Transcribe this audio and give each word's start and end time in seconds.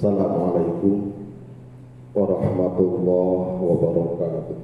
Assalamualaikum 0.00 1.12
warahmatullahi 2.16 3.60
wabarakatuh. 3.60 4.56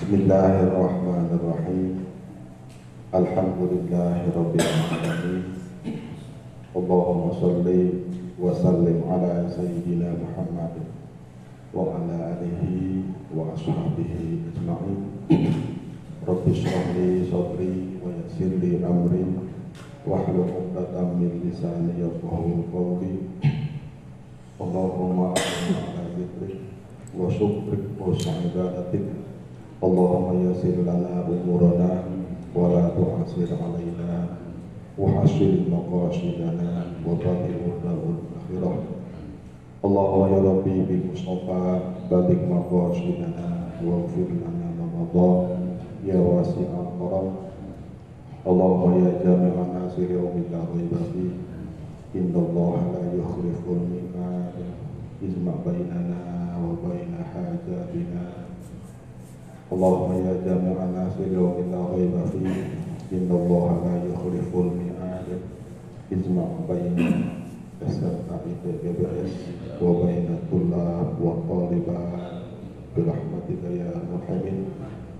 Bismillahirrahmanirrahim. 0.00 2.08
Alhamdulillahirabbil 3.12 4.64
alamin. 4.64 5.60
Allahumma 6.72 7.36
shalli 7.36 8.00
wa 8.40 8.48
sallim 8.48 9.04
ala 9.12 9.44
sayyidina 9.52 10.24
Muhammad 10.24 10.88
wa 11.68 12.00
ala 12.00 12.40
alihi 12.40 13.12
wa 13.28 13.52
ashabihi 13.52 14.56
ajma'in. 14.56 15.73
Rabbi 16.24 16.56
shrah 16.56 16.96
li 16.96 17.28
sadri 17.28 18.00
wa 18.00 18.08
yassir 18.08 18.56
li 18.56 18.80
amri 18.80 19.28
wahlul 20.08 20.48
'uqdatam 20.48 21.20
min 21.20 21.36
lisani 21.44 22.00
yafqahu 22.00 22.64
qawli. 22.72 23.28
Allahumma 24.56 25.36
ala 25.36 26.02
dzikrik 26.16 26.64
wa 27.12 27.28
syukrik 27.28 27.92
wa 28.00 28.16
sa'adatik. 28.16 29.04
Allahumma 29.84 30.48
yassir 30.48 30.80
lana 30.80 31.28
umurana 31.28 32.08
wa 32.56 32.72
la 32.72 32.88
tu'asir 32.96 33.52
alaina 33.60 34.40
wa 34.96 35.20
hasil 35.20 35.68
maqasidana 35.68 37.04
wa 37.04 37.20
batil 37.20 37.68
akhirah. 37.84 38.80
Allahumma 39.84 40.32
ya 40.32 40.40
Rabbi 40.40 40.88
bil 40.88 41.04
Mustafa 41.12 42.00
balik 42.08 42.40
maqasidana 42.48 43.76
wa 43.84 44.08
ghfir 44.08 44.40
lana 44.40 44.72
ma 44.72 45.04
ya 46.04 46.20
wasi'al 46.20 47.00
karam 47.00 47.48
Allahumma 48.44 49.00
ya 49.00 49.24
jami'an 49.24 49.72
nasir 49.72 50.04
yawmin 50.04 50.52
la 50.52 50.60
raiba 50.68 51.00
fi 51.16 51.32
inna 52.12 52.38
Allah 52.44 52.72
la 52.92 53.02
yukhliful 53.08 53.88
mi'ad 53.88 54.52
izma 55.24 55.64
bainana 55.64 56.60
wa 56.60 56.76
baina 56.84 57.24
hajatina. 57.24 58.52
Allahumma 59.72 60.20
ya 60.20 60.44
jami'an 60.44 60.92
nasir 60.92 61.32
yawmin 61.32 61.72
la 61.72 61.88
raiba 61.88 62.22
fi 62.28 62.44
inna 63.16 63.32
Allah 63.32 63.64
la 63.80 63.94
yukhliful 64.04 64.76
mi'ad 64.76 65.24
izma 66.12 66.44
bainana 66.68 67.48
beserta 67.80 68.44
IPBBS 68.44 69.32
wa 69.80 70.04
baina 70.04 70.36
tullab 70.52 71.16
wa 71.16 71.32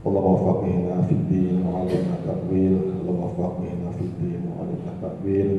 اللهم 0.08 0.36
فقهنا 0.48 0.96
في 1.08 1.14
الدين 1.20 1.56
وعلمنا 1.68 2.14
التأويل 2.24 2.74
اللهم 3.04 3.28
فقهنا 3.38 3.88
في 4.00 4.04
الدين 4.10 4.42
وعلمنا 4.48 4.92
التأويل 4.96 5.50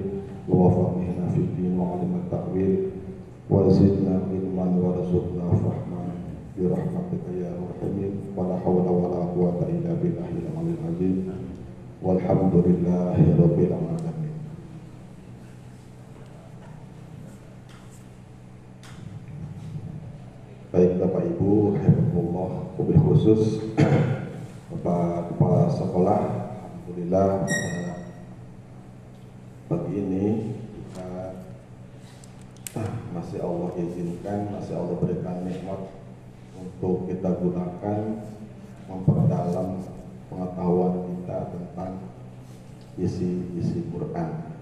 اللهم 0.48 0.70
فقهنا 0.80 1.24
في 1.34 1.40
الدين 1.44 1.72
وعلمنا 1.80 2.18
التأويل 2.24 2.76
وزدنا 3.50 4.14
علما 4.30 4.66
وارزقنا 4.82 5.44
فهما 5.62 6.02
برحمتك 6.58 7.24
يا 7.42 7.50
مرحمين 7.64 8.12
ولا 8.36 8.56
حول 8.64 8.86
ولا 8.88 9.20
قوة 9.36 9.58
إلا 9.68 9.92
بالله 10.02 10.30
العلي 10.40 10.72
العظيم 10.80 11.16
والحمد 12.02 12.54
لله 12.66 13.16
رب 13.44 13.58
العالمين 13.60 14.08
Baik 20.70 21.02
Bapak 21.02 21.26
Ibu, 21.26 21.74
Alhamdulillah, 21.74 22.50
mobil 22.78 22.98
khusus 23.02 23.58
Bapak 24.75 25.31
Kepala 25.31 25.71
Sekolah, 25.71 26.19
Alhamdulillah 26.59 27.47
pada 27.47 27.95
pagi 29.71 29.93
ini 29.95 30.25
kita 30.51 31.31
ah, 32.83 32.91
masih 33.15 33.39
Allah 33.39 33.71
izinkan, 33.79 34.51
masih 34.51 34.75
Allah 34.75 34.99
berikan 34.99 35.47
nikmat 35.47 35.79
untuk 36.59 37.07
kita 37.07 37.39
gunakan 37.39 37.99
memperdalam 38.91 39.79
pengetahuan 40.27 40.93
kita 41.07 41.37
tentang 41.55 41.93
isi-isi 42.99 43.79
Quran. 43.95 44.59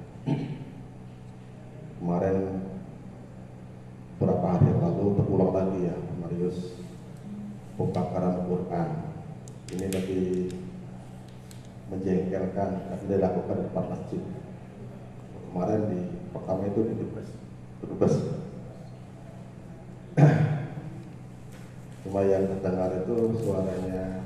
Kemarin 1.97 2.37
beberapa 4.21 4.45
hari 4.45 4.77
lalu 4.77 5.17
terulang 5.17 5.51
lagi 5.57 5.89
ya 5.89 5.97
Marius 6.21 6.77
pembakaran 7.81 8.45
Quran 8.45 9.12
ini 9.73 9.89
lebih 9.89 10.53
menjengkelkan 11.89 12.69
karena 12.85 13.05
dilakukan 13.09 13.57
di 13.57 13.63
depan 13.69 13.85
masjid. 13.89 14.21
Kemarin 15.49 15.81
di 15.89 15.99
pertama 16.29 16.61
itu 16.69 16.79
di 16.85 16.93
Dubes. 16.97 17.29
Dubes. 17.81 18.15
Cuma 22.05 22.21
yang 22.25 22.45
terdengar 22.49 22.89
itu 23.01 23.15
suaranya 23.41 24.25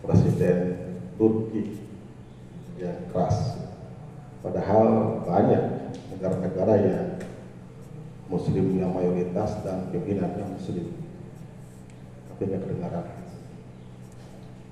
Presiden 0.00 0.58
Turki 1.20 1.84
yang 2.80 2.96
keras. 3.12 3.68
Padahal 4.40 5.20
banyak 5.28 5.92
negara-negara 6.16 6.74
yang 6.80 7.06
muslim 8.32 8.80
yang 8.80 8.96
mayoritas 8.96 9.60
dan 9.60 9.92
pimpinannya 9.92 10.56
muslim. 10.56 10.88
Tapi 12.32 12.40
nggak 12.48 12.64
kedengaran 12.64 13.19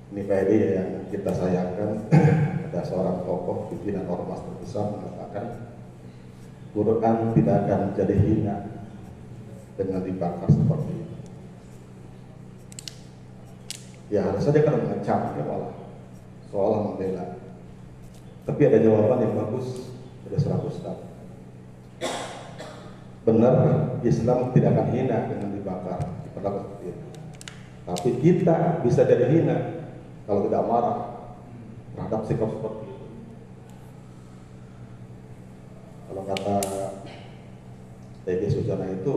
ini 0.09 0.21
PLI 0.25 0.57
yang 0.73 0.89
kita 1.13 1.31
sayangkan 1.33 2.09
ada 2.69 2.81
seorang 2.81 3.25
tokoh 3.25 3.69
pimpinan 3.69 4.09
ormas 4.09 4.41
terbesar 4.41 4.89
mengatakan 4.93 5.45
Quran 6.73 7.15
tidak 7.33 7.55
akan 7.65 7.79
menjadi 7.93 8.15
hina 8.17 8.55
dengan 9.77 10.01
dibakar 10.05 10.49
seperti 10.49 10.91
itu 10.93 11.15
ya 14.09 14.25
harus 14.25 14.41
saja 14.41 14.59
kan 14.65 14.81
mengecam 14.81 15.19
ya 15.37 15.43
malah 15.45 15.73
seolah 16.49 16.79
membela. 16.81 17.37
Tapi 18.49 18.65
ada 18.65 18.81
jawaban 18.81 19.21
yang 19.21 19.37
bagus 19.37 19.93
dari 20.25 20.41
seorang 20.41 20.65
ustadz 20.65 21.09
benar 23.29 23.55
Islam 24.01 24.49
tidak 24.55 24.73
akan 24.73 24.87
hina 24.89 25.17
dengan 25.29 25.49
dibakar 25.53 25.99
diperlakukan 26.25 26.63
seperti 26.65 26.85
itu 26.89 27.05
tapi 27.85 28.09
kita 28.21 28.57
bisa 28.81 29.01
jadi 29.05 29.25
hina 29.29 29.57
kalau 30.29 30.45
tidak 30.45 30.63
marah 30.69 30.97
terhadap 31.97 32.21
sikap 32.29 32.49
seperti 32.53 32.85
itu. 32.85 33.05
Kalau 36.05 36.21
kata 36.29 36.55
Tegi 38.29 38.47
Sujana 38.53 38.93
itu 38.93 39.13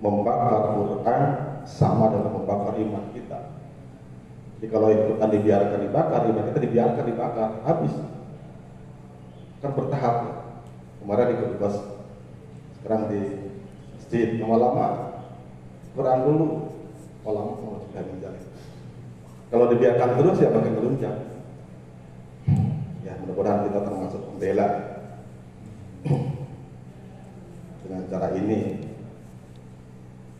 membakar 0.00 0.72
Quran 0.72 1.22
sama 1.68 2.16
dengan 2.16 2.32
membakar 2.40 2.80
iman 2.80 3.12
kita. 3.12 3.60
Jadi 4.56 4.66
kalau 4.72 4.88
Quran 4.88 5.30
dibiarkan 5.36 5.80
dibakar 5.84 6.20
iman 6.32 6.44
kita 6.48 6.60
dibiarkan 6.64 7.04
dibakar 7.12 7.50
habis. 7.68 7.92
Kan 9.60 9.76
bertahap. 9.76 10.16
Kemarin 11.04 11.36
di 11.36 11.36
sekarang 12.80 13.02
di 13.12 13.20
masjid. 14.00 14.40
Lama-lama 14.40 15.20
Quran 15.92 16.18
dulu 16.24 16.46
lama 17.20 17.52
mau 17.60 17.84
sudah 17.84 18.04
menjadi 18.08 18.53
kalau 19.52 19.66
dibiarkan 19.72 20.10
terus 20.20 20.40
ya 20.40 20.48
makin 20.52 20.74
melunjak 20.76 21.16
ya 23.04 23.12
mudah-mudahan 23.20 23.68
kita 23.68 23.80
termasuk 23.84 24.20
pembela. 24.28 24.68
Dengan 27.84 28.08
cara 28.08 28.32
ini 28.32 28.80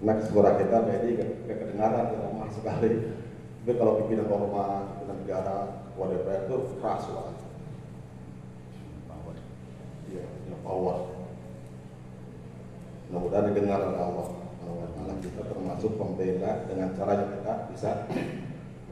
karena 0.04 0.20
suara 0.28 0.60
kita 0.60 0.84
jadi 0.84 1.08
gak 1.16 1.56
kedengaran 1.60 2.12
ya 2.12 2.18
lemah 2.24 2.48
sekali. 2.52 2.90
Tapi 3.64 3.72
kalau 3.80 3.96
pimpinan 4.04 4.28
ormas, 4.28 4.84
pimpinan 5.00 5.16
negara, 5.24 5.56
ketua 5.88 6.06
DPR 6.12 6.44
itu 6.44 6.56
keras 6.76 7.00
suara 7.08 7.32
ya, 10.12 10.24
punya 10.28 10.56
power. 10.60 10.98
Mudah-mudahan 13.08 13.48
didengar 13.52 13.80
oleh 13.80 14.00
Allah. 14.00 14.28
Malah 14.64 15.16
kita 15.20 15.42
termasuk 15.44 15.96
pembela 16.00 16.64
dengan 16.68 16.92
cara 16.96 17.12
yang 17.20 17.30
kita 17.40 17.52
bisa 17.72 17.90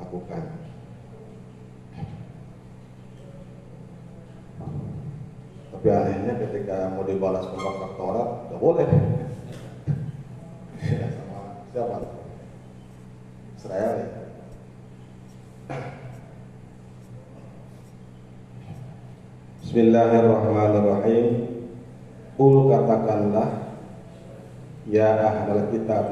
lakukan. 0.02 0.42
Tapi 5.72 5.88
anehnya 5.88 6.34
ketika 6.38 6.94
mau 6.94 7.06
dibalas 7.06 7.46
pembakar 7.48 7.90
Taurat 7.98 8.28
tidak 8.46 8.60
boleh. 8.62 8.88
Ya, 10.82 11.06
sama 11.14 11.62
siapa? 11.70 11.96
Israel 13.54 13.92
ya? 13.98 14.08
Bismillahirrahmanirrahim. 19.62 21.26
Ul 22.36 22.66
katakanlah 22.66 23.70
Ya 24.90 25.14
ahlal 25.14 25.70
kitab 25.70 26.10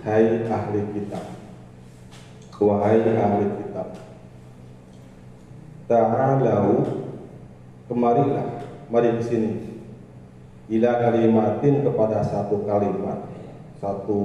Hai 0.00 0.48
ahli 0.48 0.80
kitab 0.96 1.37
Wahai 2.58 3.06
ahli 3.06 3.46
kitab 3.54 4.08
Ta'alau 5.88 6.84
kemarilah 7.88 8.60
mari 8.92 9.16
ke 9.16 9.24
sini. 9.24 9.52
Ila 10.68 11.00
kalimatin 11.00 11.80
kepada 11.80 12.20
satu 12.20 12.60
kalimat. 12.68 13.24
Satu 13.80 14.20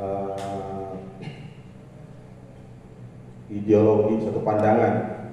uh, 0.00 0.96
ideologi 3.52 4.24
satu 4.24 4.40
pandangan. 4.40 5.28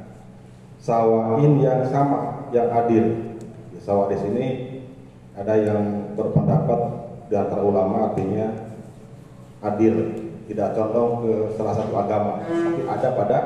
Sawain 0.84 1.56
yang 1.64 1.88
sama 1.88 2.52
yang 2.52 2.68
adil. 2.76 3.40
Sawah 3.80 4.12
di 4.12 4.18
sini 4.20 4.46
ada 5.40 5.56
yang 5.56 6.12
berpendapat 6.20 6.80
di 7.32 7.36
antara 7.38 7.64
ulama 7.64 8.12
artinya 8.12 8.50
adil 9.62 10.26
tidak 10.46 10.78
condong 10.78 11.26
ke 11.26 11.34
salah 11.58 11.74
satu 11.74 11.94
agama, 11.98 12.42
tapi 12.46 12.82
ada 12.86 13.08
pada 13.18 13.38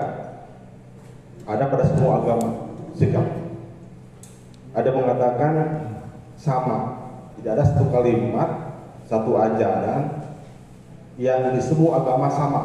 ada 1.49 1.63
pada 1.71 1.83
semua 1.87 2.19
agama 2.21 2.47
sikap. 2.93 3.25
Ada 4.75 4.89
mengatakan 4.93 5.53
sama, 6.37 6.77
tidak 7.39 7.57
ada 7.57 7.63
satu 7.65 7.89
kalimat, 7.89 8.49
satu 9.07 9.33
ajaran 9.39 10.29
yang 11.17 11.55
di 11.55 11.61
semua 11.63 12.03
agama 12.03 12.27
sama, 12.29 12.61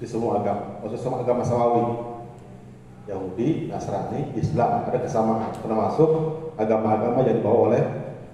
di 0.00 0.06
semua 0.08 0.40
agama, 0.40 0.80
maksud 0.82 0.98
semua 0.98 1.22
agama 1.22 1.44
samawi, 1.44 1.84
Yahudi, 3.06 3.70
Nasrani, 3.70 4.34
Islam 4.34 4.88
ada 4.88 4.98
kesamaan, 4.98 5.52
termasuk 5.60 6.10
agama-agama 6.58 7.22
yang 7.24 7.38
dibawa 7.38 7.58
oleh 7.72 7.82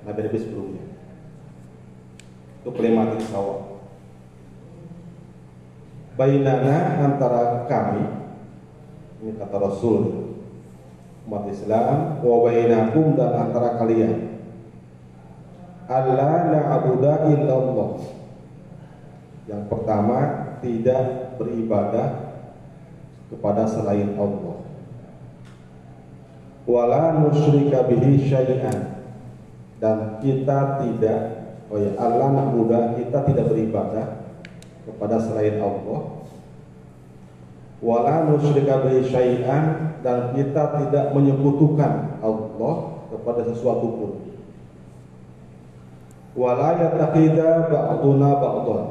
Nabi-Nabi 0.08 0.38
sebelumnya. 0.38 0.84
Itu 2.62 2.70
kalimat 2.74 3.14
sawah 3.30 3.75
bainana 6.16 7.04
antara 7.04 7.68
kami 7.68 8.26
ini 9.24 9.32
kata 9.40 9.56
Rasul 9.56 10.26
umat 11.26 11.50
Islam 11.50 12.22
wa 12.22 12.36
bainakum 12.46 13.18
dan 13.18 13.34
antara 13.34 13.74
kalian. 13.82 14.38
Allah 15.90 16.50
na'budu 16.54 17.34
illallah. 17.34 17.90
Yang 19.46 19.62
pertama 19.70 20.18
tidak 20.62 21.34
beribadah 21.38 22.38
kepada 23.30 23.66
selain 23.66 24.14
Allah. 24.14 24.62
Wala 26.66 27.18
nusyrika 27.22 27.86
bihi 27.86 28.26
syai'an. 28.26 29.06
Dan 29.82 30.22
kita 30.22 30.82
tidak 30.82 31.20
oh 31.70 31.78
ya 31.82 31.90
Allah 31.98 32.30
na'budu 32.30 32.94
kita 33.02 33.26
tidak 33.26 33.50
beribadah 33.50 34.15
kepada 34.86 35.18
selain 35.18 35.58
Allah. 35.58 36.22
Wala 37.82 38.24
nusyrika 38.30 38.86
bi 38.86 39.04
syai'an 39.04 39.98
dan 40.00 40.32
kita 40.32 40.80
tidak 40.80 41.12
menyekutukan 41.12 42.22
Allah 42.24 42.74
kepada 43.12 43.44
sesuatu 43.44 43.86
pun. 43.92 44.12
Wala 46.38 46.80
yataqida 46.80 47.68
ba'duna 47.68 48.30
ba'dhan 48.40 48.84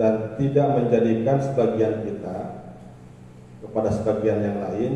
dan 0.00 0.14
tidak 0.40 0.68
menjadikan 0.80 1.36
sebagian 1.42 2.04
kita 2.08 2.64
kepada 3.60 3.88
sebagian 3.92 4.40
yang 4.40 4.58
lain 4.62 4.92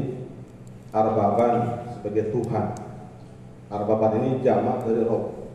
arbaban 0.94 1.85
sebagai 1.99 2.32
Tuhan. 2.32 2.67
Arbaban 3.69 4.12
ini 4.25 4.40
jamak 4.40 4.88
dari 4.88 5.05
Rob. 5.05 5.52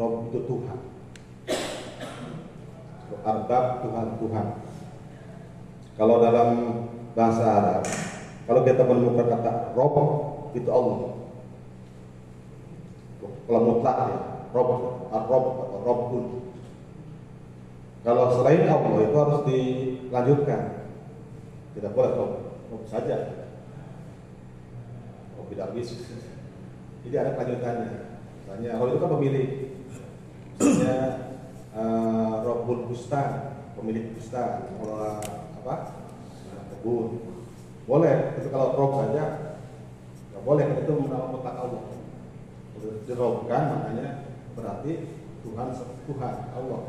Rob 0.00 0.32
itu 0.32 0.40
Tuhan 0.48 0.93
arbab 3.24 3.84
Tuhan-Tuhan. 3.84 4.46
Kalau 5.94 6.16
dalam 6.18 6.48
bahasa 7.14 7.44
Arab, 7.46 7.82
kalau 8.44 8.60
kita 8.66 8.82
menemukan 8.82 9.30
kata 9.30 9.72
Rob 9.78 9.94
itu 10.52 10.68
Allah. 10.68 11.14
Kalau 13.44 13.60
mutlak 13.60 13.96
ya, 14.08 14.18
Rob, 14.56 14.68
Rob 15.12 15.44
atau 15.60 15.78
Robbun. 15.84 16.24
Kalau 18.04 18.24
selain 18.36 18.68
Allah 18.68 19.00
itu 19.00 19.16
harus 19.16 19.40
dilanjutkan. 19.48 20.62
Tidak 21.76 21.90
boleh 21.92 22.12
Rob, 22.16 22.32
Rob 22.72 22.82
saja. 22.88 23.48
Rob 25.36 25.46
tidak 25.52 25.72
bisa. 25.76 25.96
Jadi 27.04 27.16
ada 27.20 27.36
kelanjutannya. 27.36 27.90
Misalnya, 28.44 28.70
Rob 28.80 28.88
itu 28.92 28.98
kan 29.00 29.10
pemilik. 29.12 29.48
Uh, 31.74 32.42
Robul 32.46 32.86
Bustan, 32.88 33.58
pemilik 33.74 34.14
bustan, 34.14 34.70
pengelola 34.70 35.20
apa? 35.62 35.74
kebun. 36.70 37.18
Boleh, 37.84 38.32
tapi 38.38 38.48
kalau 38.48 38.76
rob 38.80 38.92
saja 38.96 39.24
nggak 40.32 40.44
boleh, 40.44 40.64
itu 40.80 40.92
menambah 40.96 41.28
mutlak 41.36 41.56
Allah. 41.60 41.84
Dirobkan 43.04 43.62
makanya 43.68 44.24
berarti 44.56 44.92
Tuhan 45.44 45.68
Tuhan 46.08 46.34
Allah. 46.56 46.80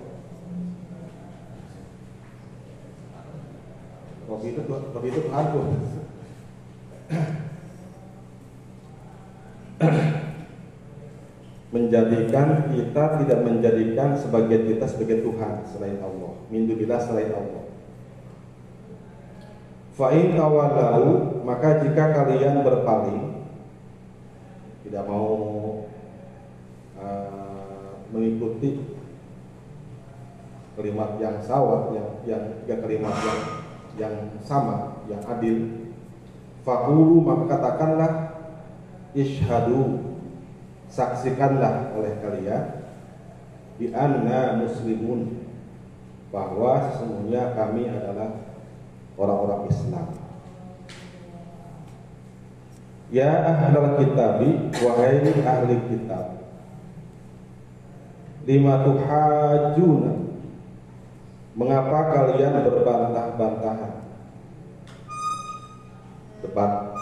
Rob 4.25 4.41
itu 4.41 4.61
Rob 4.63 5.03
itu. 5.03 5.21
menjadikan 11.75 12.71
kita 12.71 13.19
tidak 13.19 13.39
menjadikan 13.43 14.15
sebagian 14.15 14.63
kita 14.63 14.87
sebagai 14.87 15.27
Tuhan 15.27 15.67
selain 15.67 15.99
Allah. 15.99 16.31
Mindubillah 16.47 17.03
selain 17.03 17.35
Allah. 17.35 17.67
Fa'in 19.91 20.39
awalau 20.39 21.43
maka 21.43 21.83
jika 21.83 22.15
kalian 22.15 22.63
berpaling 22.63 23.43
tidak 24.87 25.03
mau 25.03 25.27
uh, 26.95 27.91
mengikuti 28.11 28.79
kalimat 30.75 31.19
yang 31.19 31.39
sawat 31.43 31.95
yang 31.95 32.09
yang 32.27 32.43
tiga 32.63 32.83
kalimat 32.83 33.15
yang 33.23 33.39
yang 33.95 34.15
sama 34.43 34.99
yang 35.07 35.23
adil 35.23 35.87
fakulu 36.67 37.23
maka 37.23 37.55
katakanlah 37.55 38.11
ishadu 39.15 40.14
saksikanlah 40.89 41.93
oleh 41.97 42.13
kalian 42.21 42.85
di 43.75 43.91
anna 43.91 44.59
muslimun 44.59 45.45
bahwa 46.31 46.91
sesungguhnya 46.91 47.55
kami 47.55 47.87
adalah 47.87 48.43
orang-orang 49.15 49.71
Islam. 49.71 50.07
Ya 53.13 53.31
ahlal 53.31 54.01
kitabi 54.01 54.73
wahai 54.81 55.21
ahli 55.23 55.75
kitab 55.87 56.41
lima 58.45 58.81
tuhajuna 58.81 60.11
mengapa 61.55 61.99
kalian 62.13 62.61
berbantah-bantahan 62.65 63.93
debat 66.43 66.93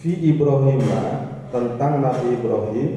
fi 0.00 0.12
Ibrahimah 0.32 1.33
tentang 1.54 2.02
Nabi 2.02 2.34
Ibrahim. 2.34 2.90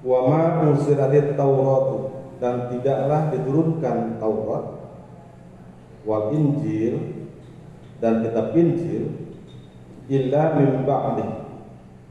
Wa 0.00 0.18
ma 0.24 0.64
unsilatit 0.64 1.36
Taurat 1.36 2.16
dan 2.40 2.72
tidaklah 2.72 3.28
diturunkan 3.28 4.16
Taurat. 4.16 4.64
Wal 6.08 6.32
Injil 6.32 6.96
dan 8.00 8.24
kitab 8.24 8.56
Injil 8.56 9.12
illa 10.08 10.56
min 10.56 10.88
ba'di 10.88 11.28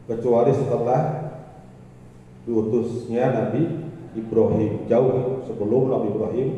kecuali 0.06 0.54
setelah 0.54 1.34
diutusnya 2.46 3.34
Nabi 3.34 3.66
Ibrahim 4.14 4.86
jauh 4.86 5.42
sebelum 5.50 5.90
Nabi 5.90 6.08
Ibrahim. 6.14 6.50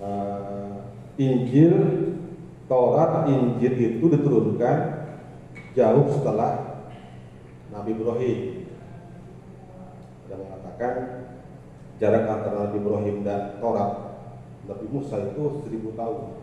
Uh, 0.00 0.88
Injil 1.20 1.76
Taurat 2.64 3.28
Injil 3.28 3.76
itu 3.76 4.06
diturunkan 4.08 4.97
jauh 5.78 6.10
setelah 6.10 6.82
Nabi 7.70 7.94
Ibrahim. 7.94 8.38
Yang 10.26 10.40
mengatakan 10.42 10.94
jarak 12.02 12.24
antara 12.26 12.56
Nabi 12.66 12.76
Ibrahim 12.82 13.16
dan 13.22 13.62
Taurat 13.62 13.92
Nabi 14.66 14.86
Musa 14.90 15.22
itu 15.22 15.62
seribu 15.62 15.94
tahun. 15.94 16.34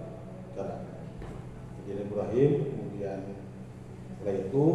Jarak. 0.56 0.80
Jadi 1.86 2.02
Ibrahim 2.08 2.52
kemudian 2.72 3.20
setelah 4.16 4.36
itu 4.40 4.66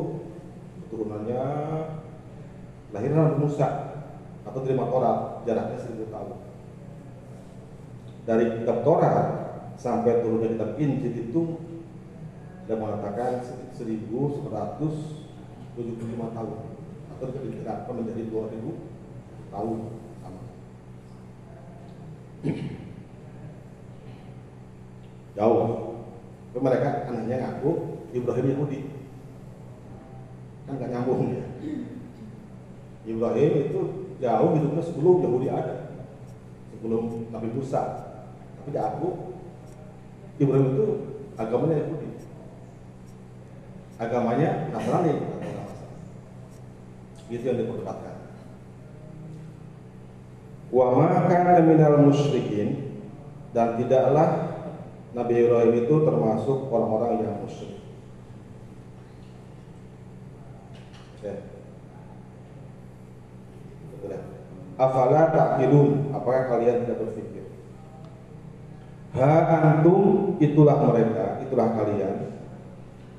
keturunannya 0.85 1.43
lahir 2.93 3.11
Nabi 3.17 3.37
Musa 3.41 3.69
atau 4.45 4.61
terima 4.61 4.93
Taurat 4.93 5.41
jaraknya 5.49 5.81
seribu 5.81 6.13
tahun. 6.13 6.37
Dari 8.29 8.47
kitab 8.61 8.85
Taurat 8.85 9.27
sampai 9.81 10.21
turunnya 10.21 10.53
kitab 10.53 10.77
Injil 10.77 11.15
itu 11.17 11.43
dan 12.69 12.77
mengatakan 12.79 13.43
1175 13.77 16.37
tahun 16.37 16.59
atau 17.17 17.27
diperkirakan 17.37 17.95
menjadi 18.01 18.23
2000 18.33 19.53
tahun 19.53 19.79
sama. 20.25 20.41
Jauh 25.37 25.61
Tapi 26.51 26.67
mereka 26.67 27.07
anehnya 27.07 27.39
ngaku 27.39 27.71
Ibrahim 28.11 28.47
Yahudi. 28.57 28.81
Kan 30.67 30.75
nggak 30.81 30.91
nyambung 30.91 31.31
ya. 31.31 31.47
Ibrahim 33.07 33.53
itu 33.71 33.81
jauh 34.19 34.51
hidupnya 34.59 34.83
sebelum 34.83 35.23
Yahudi 35.23 35.47
ada. 35.47 35.95
Sebelum 36.75 37.31
Nabi 37.31 37.55
Musa. 37.55 37.83
Tapi 38.59 38.75
dia 38.75 38.91
aku 38.91 39.31
Ibrahim 40.41 40.73
itu 40.75 40.87
agamanya 41.37 41.85
Yahudi. 41.85 42.00
Agamanya 44.01 44.73
Nasrani. 44.73 45.13
Itu 47.29 47.45
yang 47.45 47.61
diperdebatkan. 47.61 48.17
Wa 50.73 50.87
maka 50.97 51.61
minal 51.67 52.01
musyrikin 52.09 52.97
dan 53.53 53.77
tidaklah 53.77 54.57
Nabi 55.13 55.35
Ibrahim 55.45 55.75
itu 55.85 55.95
termasuk 56.07 56.71
orang-orang 56.71 57.27
yang 57.27 57.35
musyrik. 57.43 57.83
Ya. 61.21 61.37
Afala 64.81 65.29
ta'qilun? 65.29 66.15
Apakah 66.17 66.57
kalian 66.57 66.89
tidak 66.89 67.05
berpikir? 67.05 67.45
Ha 69.19 69.31
antum 69.61 70.39
itulah 70.41 70.79
mereka, 70.89 71.43
itulah 71.45 71.69
kalian. 71.77 72.40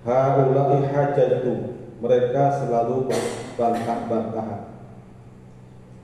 Ha 0.06 0.20
ulai 0.42 0.82
hajatum. 0.90 1.58
Mereka 2.02 2.44
selalu 2.66 3.06
bantah-bantahan. 3.54 4.74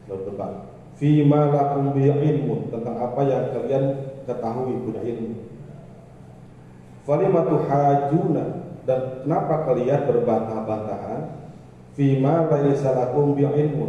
Selalu 0.05 0.21
debat. 0.29 0.53
Fima 0.97 1.49
lakum 1.49 1.93
ilmu 1.93 2.69
tentang 2.73 2.95
apa 2.97 3.21
yang 3.25 3.53
kalian 3.53 3.85
ketahui 4.25 4.81
punya 4.81 5.01
ilmu 5.05 5.47
Falimatu 7.05 7.63
hajuna 7.69 8.67
dan 8.83 9.23
kenapa 9.23 9.63
kalian 9.63 10.09
berbantah-bantahan 10.09 11.21
fima 11.95 12.51
laisa 12.51 12.91
lakum 12.91 13.31
ilmu 13.37 13.87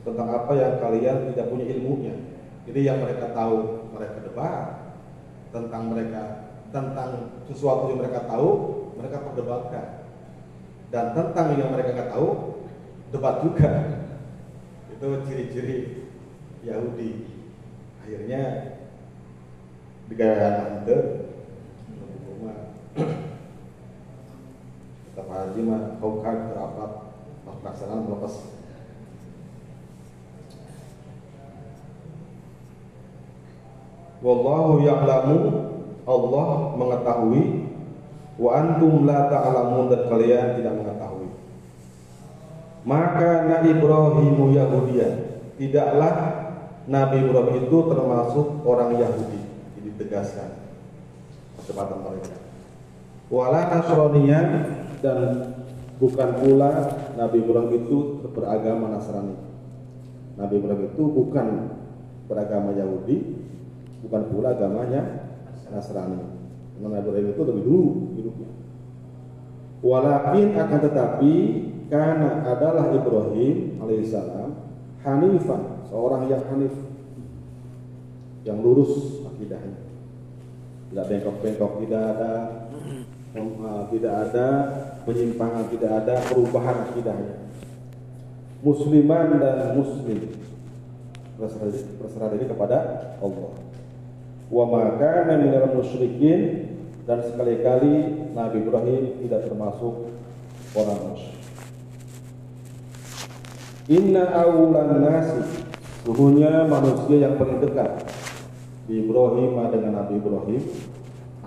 tentang 0.00 0.28
apa 0.32 0.52
yang 0.56 0.80
kalian 0.80 1.16
tidak 1.32 1.52
punya 1.52 1.68
ilmunya. 1.76 2.14
Jadi 2.64 2.80
yang 2.88 3.04
mereka 3.04 3.36
tahu 3.36 3.88
mereka 3.92 4.24
debat 4.24 4.68
tentang 5.52 5.92
mereka 5.92 6.22
tentang 6.72 7.36
sesuatu 7.44 7.92
yang 7.92 8.00
mereka 8.00 8.24
tahu 8.24 8.83
mereka 9.04 9.20
perdebatkan 9.20 9.86
dan 10.88 11.12
tentang 11.12 11.60
yang 11.60 11.76
mereka 11.76 11.92
nggak 11.92 12.12
tahu 12.16 12.56
debat 13.12 13.44
juga. 13.44 13.70
Itu 14.96 15.20
ciri-ciri 15.28 16.08
Yahudi. 16.64 17.28
Akhirnya 18.00 18.72
digaya 20.08 20.80
itu 20.84 20.96
Kata 25.14 25.22
Pak 25.24 25.36
Haji 25.40 25.60
mah 25.64 25.82
kau 25.98 26.20
kan 26.22 26.52
terapat 26.52 26.90
pelaksanaan 27.42 28.06
melepas. 28.08 28.34
Wallahu 34.24 34.84
ya'lamu. 34.84 35.38
Allah 36.04 36.48
mengetahui 36.76 37.63
wa 38.34 38.50
antum 38.58 39.06
la 39.06 39.30
ta'lamun 39.30 39.90
dan 39.90 40.02
kalian 40.10 40.46
tidak 40.58 40.74
mengetahui. 40.74 41.30
Maka 42.84 43.48
Nabi 43.48 43.68
Ibrahim 43.80 44.36
Yahudiya 44.52 45.08
tidaklah 45.56 46.14
Nabi 46.84 47.16
Ibrahim 47.24 47.64
itu 47.64 47.78
termasuk 47.88 48.46
orang 48.68 49.00
Yahudi. 49.00 49.40
Jadi 49.80 49.90
tegaskan 49.96 50.50
kecepatan 51.60 52.04
mereka. 52.04 52.36
Wala 53.32 53.72
Nasraniyan 53.72 54.48
dan 55.00 55.18
bukan 55.96 56.30
pula 56.44 56.70
Nabi 57.16 57.40
Ibrahim 57.40 57.72
itu 57.72 58.20
beragama 58.36 58.92
Nasrani. 58.92 59.36
Nabi 60.36 60.54
Ibrahim 60.60 60.92
itu 60.92 61.02
bukan 61.08 61.46
beragama 62.28 62.76
Yahudi, 62.76 63.16
bukan 64.04 64.22
pula 64.28 64.52
agamanya 64.52 65.30
Nasrani. 65.72 66.20
Nabi 66.84 67.00
Ibrahim 67.00 67.28
itu 67.32 67.42
lebih 67.48 67.64
dulu. 67.64 67.90
Walakin 69.84 70.56
akan 70.56 70.80
tetapi 70.80 71.34
karena 71.92 72.40
adalah 72.48 72.88
Ibrahim 72.88 73.76
alaihissalam 73.84 74.50
hanifan, 75.04 75.84
seorang 75.92 76.24
yang 76.32 76.40
hanif, 76.48 76.72
yang 78.48 78.64
lurus 78.64 79.20
akidahnya 79.28 79.84
tidak 80.94 81.10
bengkok-bengkok, 81.10 81.72
tidak 81.84 82.02
ada 82.16 82.32
uh, 83.34 83.82
tidak 83.90 84.14
ada 84.30 84.46
penyimpangan, 85.02 85.66
tidak 85.66 85.90
ada 85.90 86.14
perubahan 86.32 86.76
akidahnya. 86.86 87.50
Musliman 88.62 89.42
dan 89.42 89.74
muslim 89.76 90.38
berserah 91.98 92.30
diri 92.32 92.46
kepada 92.46 92.78
Allah. 93.18 93.52
Wa 94.48 94.64
maka 94.70 95.34
minal 95.34 95.74
musyrikin 95.74 96.72
dan 97.04 97.18
sekali-kali 97.24 97.94
Nabi 98.32 98.56
Ibrahim 98.64 99.02
tidak 99.24 99.48
termasuk 99.48 100.12
orang 100.76 100.98
musyrik. 101.12 101.42
Inna 103.84 104.32
awulan 104.32 105.04
nasi 105.04 105.64
Sungguhnya 106.04 106.68
manusia 106.68 107.16
yang 107.16 107.40
paling 107.40 107.64
dekat 107.64 108.04
di 108.84 109.08
Ibrahim 109.08 109.56
dengan 109.72 110.04
Nabi 110.04 110.20
Ibrahim 110.20 110.62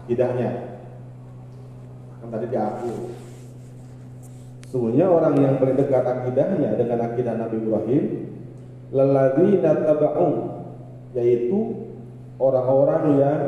akidahnya. 0.01 0.81
Kan 2.17 2.27
tadi 2.33 2.49
diaku. 2.49 3.13
Sungguhnya 4.73 5.05
orang 5.13 5.37
yang 5.37 5.61
paling 5.61 5.77
dekat 5.77 6.01
akidahnya 6.01 6.73
dengan 6.73 7.05
akidah 7.05 7.37
Nabi 7.37 7.55
Ibrahim 7.61 8.03
leladzina 8.89 9.71
taba'u 9.77 10.29
yaitu 11.13 11.85
orang-orang 12.41 13.03
yang 13.21 13.41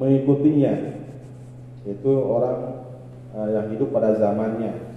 mengikutinya 0.00 0.99
itu 1.88 2.12
orang 2.12 2.84
uh, 3.32 3.48
yang 3.48 3.66
hidup 3.72 3.88
pada 3.92 4.16
zamannya. 4.16 4.88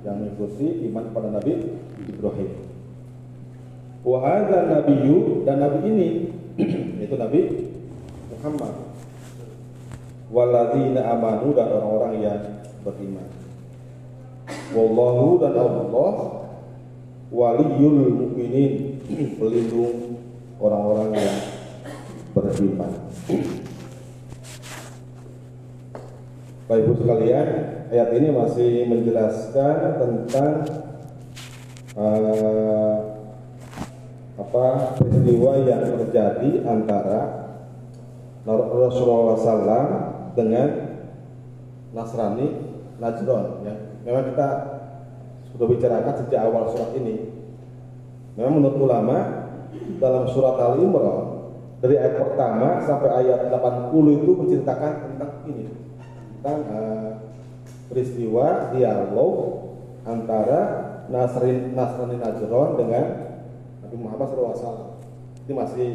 Yang 0.00 0.14
mengikuti 0.16 0.88
iman 0.88 1.12
pada 1.12 1.28
Nabi 1.28 1.52
Ibrahim. 2.08 2.50
Wahada 4.00 4.64
Nabiyu 4.64 5.44
dan 5.44 5.60
Nabi 5.60 5.78
ini 5.84 6.08
itu 7.04 7.14
Nabi 7.20 7.40
Muhammad. 8.32 8.74
Waladina 10.30 11.04
amanu 11.10 11.52
dan 11.52 11.68
orang-orang 11.68 12.12
yang 12.22 12.40
beriman. 12.80 13.28
Wallahu 14.72 15.42
dan 15.42 15.52
Allah 15.58 16.12
waliyul 17.30 18.10
mukminin 18.14 19.02
pelindung 19.38 20.18
orang-orang 20.58 21.14
yang 21.18 21.38
beriman 22.34 23.09
Bapak 26.70 26.86
Ibu 26.86 27.02
sekalian, 27.02 27.48
ayat 27.90 28.14
ini 28.14 28.30
masih 28.30 28.86
menjelaskan 28.86 29.74
tentang 29.98 30.70
uh, 31.98 32.94
apa 34.38 34.66
peristiwa 34.94 35.66
yang 35.66 35.82
terjadi 35.98 36.62
antara 36.62 37.50
Rasulullah 38.46 39.34
SAW 39.34 39.82
dengan 40.38 40.94
Nasrani 41.90 42.46
Najron 43.02 43.66
ya. 43.66 43.74
Memang 44.06 44.30
kita 44.30 44.48
sudah 45.50 45.66
bicarakan 45.66 46.14
sejak 46.22 46.38
awal 46.46 46.70
surat 46.70 46.94
ini. 46.94 47.34
Memang 48.38 48.62
menurut 48.62 48.78
ulama 48.78 49.18
dalam 49.98 50.22
surat 50.30 50.54
Al 50.54 50.78
Imran 50.78 51.50
dari 51.82 51.98
ayat 51.98 52.14
pertama 52.14 52.78
sampai 52.86 53.26
ayat 53.26 53.50
80 53.50 53.90
itu 54.22 54.30
menceritakan 54.38 55.18
tentang 55.18 55.34
ini 55.50 55.89
uh, 56.48 57.10
peristiwa 57.90 58.70
dialog 58.72 59.34
antara 60.06 60.60
Nasrin 61.10 61.74
Nasrani 61.74 62.16
Najron 62.22 62.78
dengan 62.78 63.04
Nabi 63.82 63.96
Muhammad 63.98 64.30
SAW 64.30 65.02
ini 65.44 65.52
masih 65.58 65.88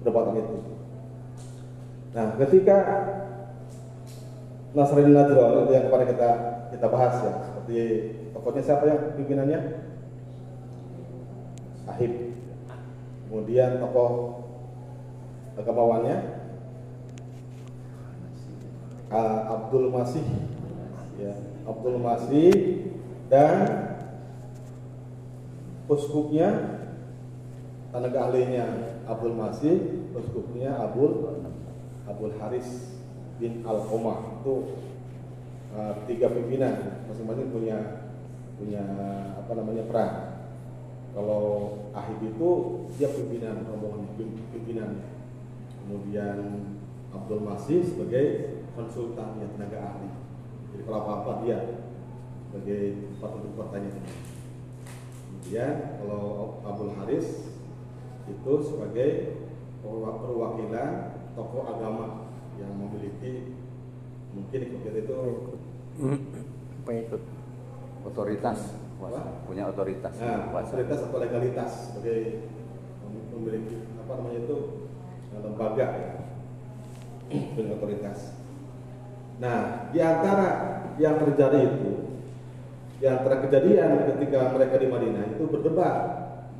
perdebatan 0.00 0.36
itu. 0.44 0.56
Nah 2.12 2.36
ketika 2.36 2.76
Nasrin 4.76 5.16
Najron 5.16 5.64
itu 5.64 5.72
yang 5.72 5.84
kemarin 5.88 6.08
kita 6.12 6.30
kita 6.76 6.86
bahas 6.92 7.14
ya 7.24 7.32
seperti 7.48 7.78
tokohnya 8.36 8.62
siapa 8.62 8.84
yang 8.84 9.00
pimpinannya? 9.16 9.60
Sahib. 11.88 12.12
Kemudian 13.26 13.80
tokoh 13.80 14.42
agamawannya 15.56 16.45
Abdul 19.10 19.90
Masih. 19.92 20.26
Ya 21.20 21.34
Abdul 21.66 21.98
Masih. 21.98 22.52
Dan 23.26 23.54
uskupnya 25.90 26.78
tenaga 27.90 28.30
ahlinya 28.30 28.66
Abdul 29.06 29.34
Masih, 29.34 30.06
uskupnya 30.14 30.74
Abdul 30.78 31.42
Abdul 32.06 32.34
Haris 32.38 32.94
bin 33.42 33.66
Al 33.66 33.82
Qomah 33.86 34.40
itu 34.40 34.54
uh, 35.74 35.94
tiga 36.06 36.30
pimpinan 36.30 37.04
masing-masing 37.10 37.50
punya 37.50 37.78
punya 38.56 38.84
apa 39.36 39.52
namanya 39.58 39.84
peran. 39.90 40.12
Kalau 41.16 41.44
Ahib 41.96 42.20
itu 42.20 42.50
dia 43.00 43.08
pimpinan 43.08 43.64
rombongan 43.64 44.06
pimpinan. 44.52 45.00
Kemudian 45.86 46.38
Abdul 47.14 47.46
Masih 47.46 47.86
sebagai 47.86 48.55
konsultan 48.76 49.40
ya 49.40 49.46
tenaga 49.56 49.78
ahli. 49.80 50.08
Jadi 50.70 50.82
kalau 50.84 50.98
apa-apa 51.02 51.32
dia 51.42 51.58
sebagai 52.46 52.80
tempat 53.16 53.30
untuk 53.40 53.52
bertanya. 53.56 53.90
Kemudian 55.26 55.72
kalau 56.04 56.24
Abdul 56.62 56.92
Haris 57.00 57.28
itu 58.28 58.52
sebagai 58.60 59.10
perwakilan 59.80 60.90
tokoh 61.32 61.62
agama 61.64 62.28
yang 62.60 62.72
memiliki 62.76 63.56
mungkin 64.36 64.60
ikut 64.60 64.94
itu 64.94 65.18
pengikut 66.84 67.22
otoritas. 68.04 68.84
Kuasa, 68.96 69.44
punya 69.44 69.68
otoritas. 69.68 70.16
Nah, 70.16 70.56
otoritas 70.56 71.04
atau 71.04 71.20
legalitas 71.20 71.92
sebagai 71.92 72.48
memiliki 73.28 73.76
apa 74.00 74.12
namanya 74.16 74.40
itu 74.48 74.56
lembaga 75.36 75.86
dengan 77.28 77.76
otoritas 77.76 78.35
nah 79.36 79.88
di 79.92 79.98
antara 80.00 80.48
yang 80.96 81.20
terjadi 81.20 81.58
itu 81.60 81.92
yang 83.04 83.20
antara 83.20 83.44
kejadian 83.44 84.16
ketika 84.16 84.56
mereka 84.56 84.80
di 84.80 84.88
Madinah 84.88 85.24
itu 85.36 85.44
berdebat 85.44 85.96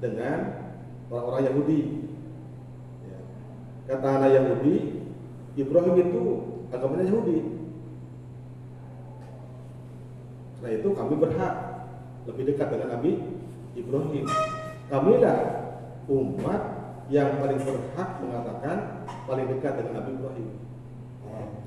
dengan 0.04 0.60
orang-orang 1.08 1.48
Yahudi 1.48 1.80
ya. 3.08 3.18
kata 3.88 4.08
anak 4.20 4.30
Yahudi 4.36 4.76
Ibrahim 5.56 5.96
itu 5.96 6.22
agamanya 6.68 7.08
Yahudi 7.08 7.56
Nah 10.66 10.74
itu 10.74 10.88
kami 10.98 11.14
berhak 11.14 11.54
lebih 12.26 12.42
dekat 12.50 12.74
dengan 12.74 12.98
Nabi 12.98 13.22
Ibrahim. 13.78 14.26
Kamilah 14.90 15.38
umat 16.10 16.62
yang 17.06 17.38
paling 17.38 17.62
berhak 17.62 18.10
mengatakan 18.18 19.06
paling 19.30 19.46
dekat 19.46 19.78
dengan 19.78 20.02
Nabi 20.02 20.10
Ibrahim. 20.18 20.48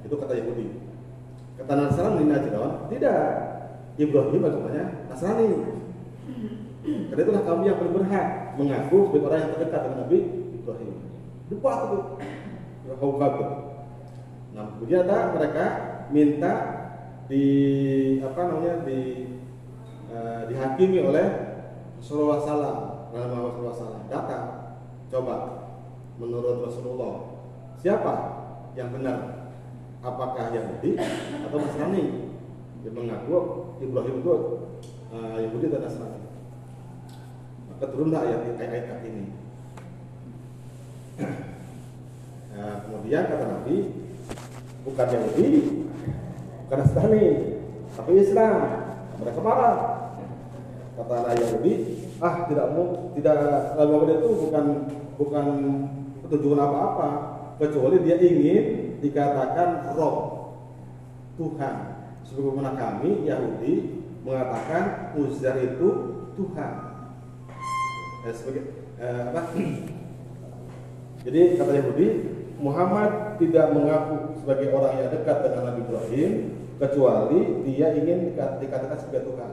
Itu 0.04 0.16
kata 0.20 0.34
Yahudi. 0.36 0.89
Kata 1.60 1.74
Nasrani 1.76 2.24
Najran, 2.24 2.88
tidak. 2.88 3.22
Ibrahim 4.00 4.48
agamanya 4.48 4.86
Nasrani. 5.12 5.48
Karena 7.12 7.22
itulah 7.22 7.44
kami 7.44 7.68
yang 7.68 7.80
berhak 7.84 8.28
mengaku 8.56 9.12
sebagai 9.12 9.28
orang 9.28 9.40
yang 9.44 9.52
terdekat 9.60 9.82
dengan 9.84 9.98
Nabi 10.08 10.18
Ibrahim. 10.56 10.94
Debat 11.52 11.78
itu. 11.84 12.00
Nah, 14.50 14.66
kemudian 14.76 15.06
ada 15.06 15.18
mereka 15.36 15.66
minta 16.10 16.54
di 17.30 17.46
apa 18.26 18.40
namanya 18.50 18.82
di 18.90 19.30
uh, 20.10 20.50
dihakimi 20.50 21.06
oleh 21.06 21.28
Rasulullah 22.02 22.42
Sallam 22.42 22.78
Rasulullah 23.14 23.78
Sallam 23.78 24.04
datang 24.10 24.46
coba 25.14 25.36
menurut 26.18 26.66
Rasulullah 26.66 27.38
siapa 27.78 28.14
yang 28.74 28.90
benar 28.90 29.39
apakah 30.00 30.56
Yahudi 30.56 30.96
atau 31.44 31.58
Nasrani 31.60 32.32
dia 32.80 32.92
mengaku 32.96 33.38
Ibrahim 33.84 34.24
itu 34.24 34.32
uh, 35.12 35.38
Yahudi 35.40 35.68
dan 35.68 35.84
Nasrani. 35.84 36.22
Maka 37.68 37.86
turunlah 37.92 38.24
ayat 38.24 38.56
ayat 38.60 39.04
ini. 39.08 39.26
Nah, 42.50 42.84
kemudian 42.84 43.24
kata 43.24 43.46
Nabi 43.48 43.88
bukan 44.84 45.08
Yahudi 45.08 45.48
bukan 46.68 46.78
Nasrani 46.84 47.26
tapi 47.96 48.12
Islam. 48.20 48.60
Mereka 49.16 49.40
marah. 49.40 49.78
Kata 51.00 51.14
anak 51.24 51.40
Yahudi 51.40 51.74
ah 52.20 52.44
tidak 52.52 52.76
mau 52.76 53.16
tidak 53.16 53.36
Muhammad 53.80 54.20
itu 54.20 54.30
bukan 54.44 54.66
bukan 55.16 55.46
tujuan 56.28 56.60
apa-apa 56.60 57.08
kecuali 57.64 58.04
dia 58.04 58.20
ingin 58.20 58.89
dikatakan 59.00 59.96
roh 59.96 60.18
Tuhan 61.40 61.76
sebagaimana 62.28 62.76
kami 62.76 63.26
Yahudi 63.26 64.04
mengatakan 64.28 65.16
Uzair 65.16 65.56
itu 65.76 65.90
Tuhan 66.36 66.72
eh, 68.28 68.34
sebagai 68.36 68.64
eh, 69.00 69.22
apa 69.32 69.42
jadi 71.26 71.42
kata 71.56 71.72
Yahudi 71.74 72.08
Muhammad 72.60 73.40
tidak 73.40 73.72
mengaku 73.72 74.36
sebagai 74.44 74.68
orang 74.76 74.94
yang 75.00 75.10
dekat 75.16 75.38
dengan 75.48 75.64
Nabi 75.72 75.82
Ibrahim 75.88 76.32
kecuali 76.80 77.40
dia 77.68 77.88
ingin 77.96 78.36
dikatakan 78.36 78.98
sebagai 79.00 79.32
Tuhan. 79.32 79.52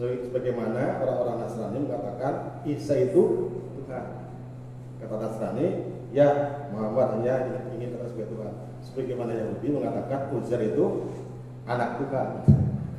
Sebagaimana 0.00 1.04
orang-orang 1.04 1.44
Nasrani 1.44 1.78
mengatakan 1.84 2.64
Isa 2.64 2.96
itu 2.96 3.52
Tuhan. 3.76 4.04
Kata 5.02 5.14
Nasrani, 5.20 5.89
ya 6.10 6.28
Muhammad 6.74 7.18
hanya 7.18 7.34
ingin 7.74 7.94
dikatakan 7.94 8.10
sebagai 8.10 8.30
Tuhan. 8.34 8.52
Sebagaimana 8.80 9.32
Yahudi 9.36 9.66
mengatakan 9.70 10.20
Uzair 10.34 10.62
itu 10.74 11.14
anak 11.66 12.02
Tuhan. 12.02 12.28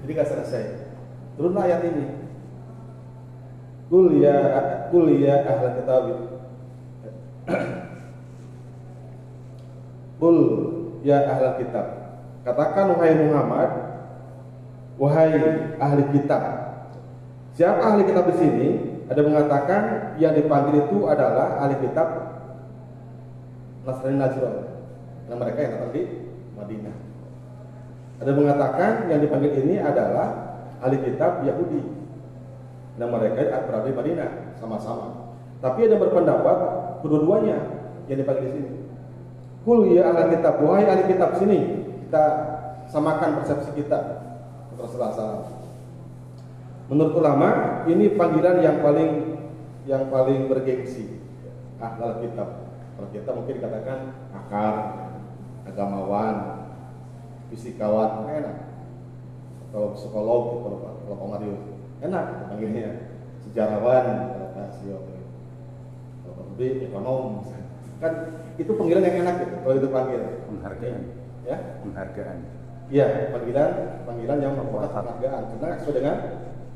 Jadi 0.04 0.12
nggak 0.16 0.30
selesai. 0.30 0.64
Turunlah 1.36 1.64
ayat 1.68 1.82
ini. 1.88 2.06
Kul 3.92 4.24
ya 4.24 4.38
kul 4.88 5.20
ya 5.20 5.44
ahli 5.44 5.68
kitab 5.84 6.04
Kul 10.22 10.38
ya 11.04 11.18
ahli 11.28 11.50
kitab. 11.66 11.86
Katakan 12.42 12.96
wahai 12.96 13.14
Muhammad, 13.20 13.70
wahai 14.96 15.36
ahli 15.78 16.04
kitab. 16.16 16.42
Siapa 17.54 17.82
ahli 17.84 18.08
kitab 18.08 18.32
di 18.32 18.36
sini? 18.40 18.68
Ada 19.12 19.28
mengatakan 19.28 19.82
yang 20.24 20.32
dipanggil 20.40 20.88
itu 20.88 21.04
adalah 21.04 21.60
ahli 21.60 21.76
kitab 21.84 22.21
Nasrani 23.86 24.18
Najran. 24.18 24.56
Karena 25.26 25.36
mereka 25.38 25.60
yang 25.64 25.72
datang 25.78 25.92
di 25.96 26.04
Madinah. 26.58 26.96
Ada 28.22 28.32
mengatakan 28.38 28.92
yang 29.10 29.20
dipanggil 29.24 29.52
ini 29.66 29.82
adalah 29.82 30.28
ahli 30.86 30.98
kitab 31.02 31.42
Yahudi. 31.42 31.82
Dan 33.02 33.08
mereka 33.10 33.66
berada 33.66 33.88
di 33.90 33.96
Madinah 33.98 34.30
sama-sama. 34.62 35.34
Tapi 35.58 35.90
ada 35.90 35.98
berpendapat 35.98 36.58
kedua-duanya 37.02 37.58
yang 38.06 38.18
dipanggil 38.22 38.46
di 38.46 38.54
sini. 38.54 38.72
Kul 39.66 39.94
ya 39.94 40.10
ahli 40.10 40.38
kitab, 40.38 40.62
wahai 40.62 40.86
ahli 40.86 41.06
kitab 41.10 41.38
sini, 41.38 41.60
kita 42.06 42.26
samakan 42.90 43.42
persepsi 43.42 43.74
kita. 43.78 44.22
Rasulullah 44.78 45.46
Menurut 46.90 47.14
ulama, 47.14 47.50
ini 47.86 48.18
panggilan 48.18 48.60
yang 48.62 48.82
paling 48.82 49.38
yang 49.86 50.10
paling 50.14 50.46
bergengsi. 50.46 51.22
Ahli 51.82 52.30
kitab. 52.30 52.61
Kalau 53.02 53.18
kita 53.18 53.34
mungkin 53.34 53.58
dikatakan 53.58 54.00
akar, 54.30 54.76
agamawan, 55.66 56.36
fisikawan, 57.50 58.30
enak. 58.30 58.78
Atau 59.66 59.98
psikolog, 59.98 60.62
kalau 60.62 60.78
kalau 60.86 61.16
Pak 61.18 61.28
Mario, 61.34 61.56
enak 62.06 62.54
panggilnya. 62.54 63.18
Sejarawan, 63.42 64.06
kalau 64.38 64.54
Pak 64.54 64.70
Sio, 64.78 65.02
kalau 66.22 66.54
Pak 66.54 66.62
ekonom, 66.62 67.42
kan 67.98 68.14
itu 68.62 68.70
panggilan 68.70 69.02
yang 69.02 69.18
enak 69.26 69.36
gitu 69.50 69.56
kalau 69.66 69.76
itu 69.82 69.90
panggil 69.90 70.22
penghargaan. 70.46 71.02
Ya? 71.42 71.58
Penghargaan. 71.82 72.38
Iya 72.94 73.34
panggilan 73.34 73.70
panggilan 74.06 74.38
yang 74.46 74.54
membuat 74.62 74.94
penghargaan. 74.94 75.58
Karena 75.58 75.76
sesuai 75.82 75.98
dengan 75.98 76.18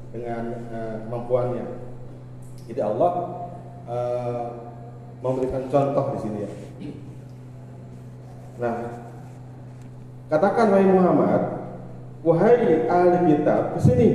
dengan 0.09 0.43
uh, 0.73 0.95
kemampuannya. 1.05 1.65
Jadi 2.65 2.81
Allah 2.81 3.13
uh, 3.85 4.64
memberikan 5.25 5.65
contoh 5.73 6.05
di 6.13 6.19
sini 6.21 6.37
ya. 6.45 6.51
Nah 8.61 8.75
katakan 10.29 10.69
wahai 10.69 10.87
Muhammad 10.89 11.41
wahai 12.21 12.85
ahli 12.85 13.17
kitab 13.33 13.73
ke 13.73 13.79
sini. 13.81 14.09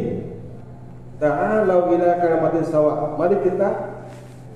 Ta'alau 1.20 1.92
ila 1.92 2.16
kalamatin 2.16 2.64
sawa. 2.64 3.12
Mari 3.18 3.44
kita 3.44 3.68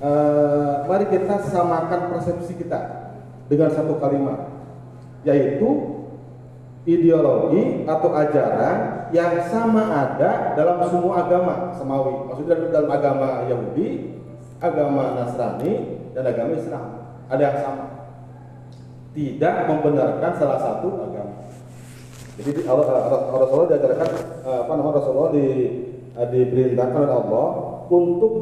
uh, 0.01 0.87
mari 0.89 1.05
kita 1.11 1.37
samakan 1.45 2.15
persepsi 2.15 2.57
kita 2.57 3.11
dengan 3.45 3.69
satu 3.69 4.01
kalimat 4.01 4.49
yaitu 5.21 6.01
ideologi 6.85 7.85
atau 7.89 8.13
ajaran 8.13 9.09
yang 9.09 9.41
sama 9.49 9.89
ada 10.05 10.53
dalam 10.53 10.77
semua 10.85 11.25
agama 11.25 11.73
semawi 11.73 12.29
maksudnya 12.29 12.69
dalam 12.69 12.89
agama 12.93 13.49
Yahudi 13.49 14.21
agama 14.61 15.17
Nasrani 15.17 15.94
dan 16.15 16.23
agama 16.23 16.55
Islam. 16.55 16.85
Ada 17.27 17.41
yang 17.43 17.57
sama. 17.59 17.85
Tidak 19.11 19.55
membenarkan 19.67 20.31
salah 20.39 20.59
satu 20.59 20.87
agama. 21.03 21.51
Jadi 22.35 22.67
Rasulullah 22.67 23.69
diajarkan 23.71 24.09
eh, 24.43 24.59
apa 24.67 24.71
nama 24.75 24.91
Rasulullah 24.95 25.31
di 25.35 25.47
eh, 26.15 26.27
diperintahkan 26.31 26.99
oleh 27.03 27.15
Allah 27.15 27.47
untuk 27.91 28.33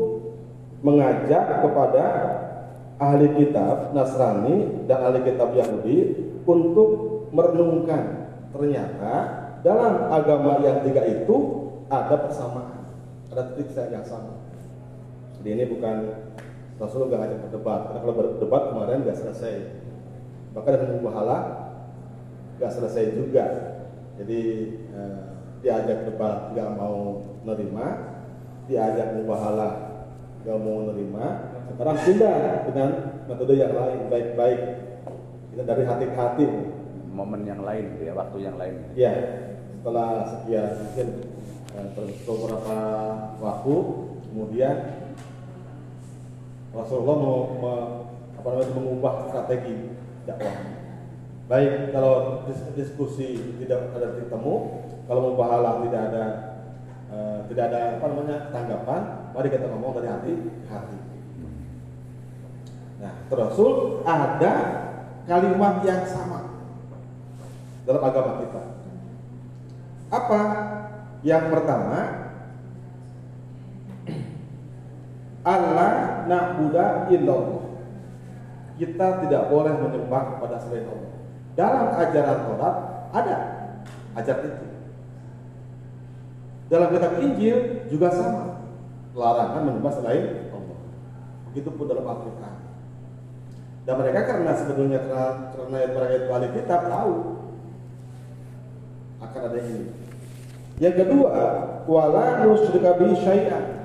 mengajak 0.81 1.61
kepada 1.61 2.05
ahli 2.97 3.27
kitab 3.37 3.93
Nasrani 3.93 4.85
dan 4.89 4.97
ahli 5.09 5.19
kitab 5.25 5.53
Yahudi 5.53 5.97
untuk 6.45 6.89
merenungkan. 7.33 8.29
Ternyata 8.53 9.13
dalam 9.65 10.09
agama 10.13 10.61
yang 10.61 10.81
tiga 10.85 11.05
itu 11.05 11.69
ada 11.89 12.17
persamaan, 12.17 12.89
ada 13.29 13.53
titik 13.53 13.89
yang 13.89 14.05
sama. 14.05 14.41
Jadi 15.37 15.49
ini 15.53 15.63
bukan 15.69 15.95
Rasul 16.81 17.07
nggak 17.07 17.19
ngajak 17.21 17.39
berdebat, 17.47 17.81
karena 17.89 17.99
kalau 18.01 18.15
berdebat 18.17 18.63
kemarin 18.73 19.01
nggak 19.05 19.19
selesai. 19.19 19.55
Bahkan 20.53 20.73
dengan 20.73 20.99
pahala 21.05 21.37
nggak 22.57 22.71
selesai 22.73 23.03
juga. 23.13 23.45
Jadi 24.17 24.41
eh, 24.93 25.21
diajak 25.65 26.05
debat 26.09 26.53
nggak 26.53 26.69
mau 26.77 27.21
nerima, 27.45 27.87
diajak 28.65 29.17
mubahalah 29.17 29.73
nggak 30.43 30.59
mau 30.59 30.77
nerima. 30.91 31.25
Sekarang 31.73 31.97
pindah 32.03 32.37
dengan 32.69 32.89
metode 33.25 33.53
yang 33.57 33.73
lain 33.73 33.99
baik-baik. 34.11 34.61
Kita 35.53 35.63
dari 35.65 35.83
hati 35.85 36.05
ke 36.09 36.17
hati. 36.17 36.47
Momen 37.13 37.45
yang 37.45 37.61
lain 37.61 37.93
gitu 37.93 38.09
ya, 38.09 38.13
waktu 38.17 38.37
yang 38.41 38.57
lain. 38.57 38.89
Ya, 38.97 39.13
setelah 39.77 40.25
sekian 40.25 40.81
mungkin 40.81 41.07
eh, 41.77 41.87
beberapa 42.25 42.79
waktu 43.37 43.75
kemudian 44.33 44.75
Rasulullah 46.73 47.17
mau 47.21 47.37
me- 47.61 47.91
apa 48.33 48.47
namanya 48.49 48.73
mengubah 48.73 49.13
strategi 49.29 49.93
dakwah. 50.25 50.57
Baik 51.47 51.93
kalau 51.93 52.43
dis- 52.49 52.73
diskusi 52.73 53.37
tidak 53.61 53.93
ada 53.93 54.17
titik 54.17 54.33
temu, 54.33 54.83
kalau 55.05 55.31
mubahalah 55.31 55.85
tidak 55.85 56.01
ada 56.11 56.25
eh, 57.13 57.39
tidak 57.53 57.63
ada 57.69 57.79
apa 58.01 58.05
namanya 58.09 58.37
tanggapan, 58.49 59.01
mari 59.37 59.47
kita 59.53 59.69
ngomong 59.69 59.93
dari 60.01 60.07
hati 60.09 60.33
ke 60.33 60.71
hati. 60.71 60.97
Nah, 63.03 63.13
Rasul 63.29 64.01
ada 64.07 64.53
kalimat 65.27 65.83
yang 65.83 66.03
sama 66.07 66.63
dalam 67.83 68.01
agama 68.01 68.39
kita. 68.41 68.63
Apa? 70.07 70.39
Yang 71.23 71.43
pertama, 71.51 71.99
Allah 75.43 76.23
na'budu 76.25 77.11
illallah. 77.11 77.63
Kita 78.79 79.07
tidak 79.27 79.53
boleh 79.53 79.75
menyembah 79.75 80.39
kepada 80.39 80.55
selain 80.57 80.87
Allah. 80.89 81.13
Dalam 81.53 81.87
ajaran 81.93 82.37
Taurat 82.49 82.75
ada 83.13 83.37
ajar 84.17 84.37
itu. 84.41 84.65
Dalam 86.71 86.89
kitab 86.89 87.21
Injil 87.21 87.85
juga 87.91 88.09
sama. 88.09 88.65
Larangan 89.13 89.61
menyembah 89.69 89.93
selain 89.93 90.49
Allah. 90.49 90.79
Begitupun 91.51 91.85
dalam 91.85 92.07
Al-Quran. 92.07 92.55
Dan 93.83 93.93
mereka 93.99 94.19
karena 94.25 94.51
sebetulnya 94.55 94.99
karena, 95.05 95.53
karena 95.53 95.77
mereka 95.91 96.31
ahli 96.31 96.47
kitab 96.55 96.81
tahu 96.87 97.13
akan 99.21 99.41
ada 99.51 99.59
ini. 99.59 99.91
Yang 100.81 100.95
kedua, 101.05 101.35
wala 101.85 102.41
nusyrika 102.47 102.95
bi 102.97 103.11
syai'an. 103.13 103.82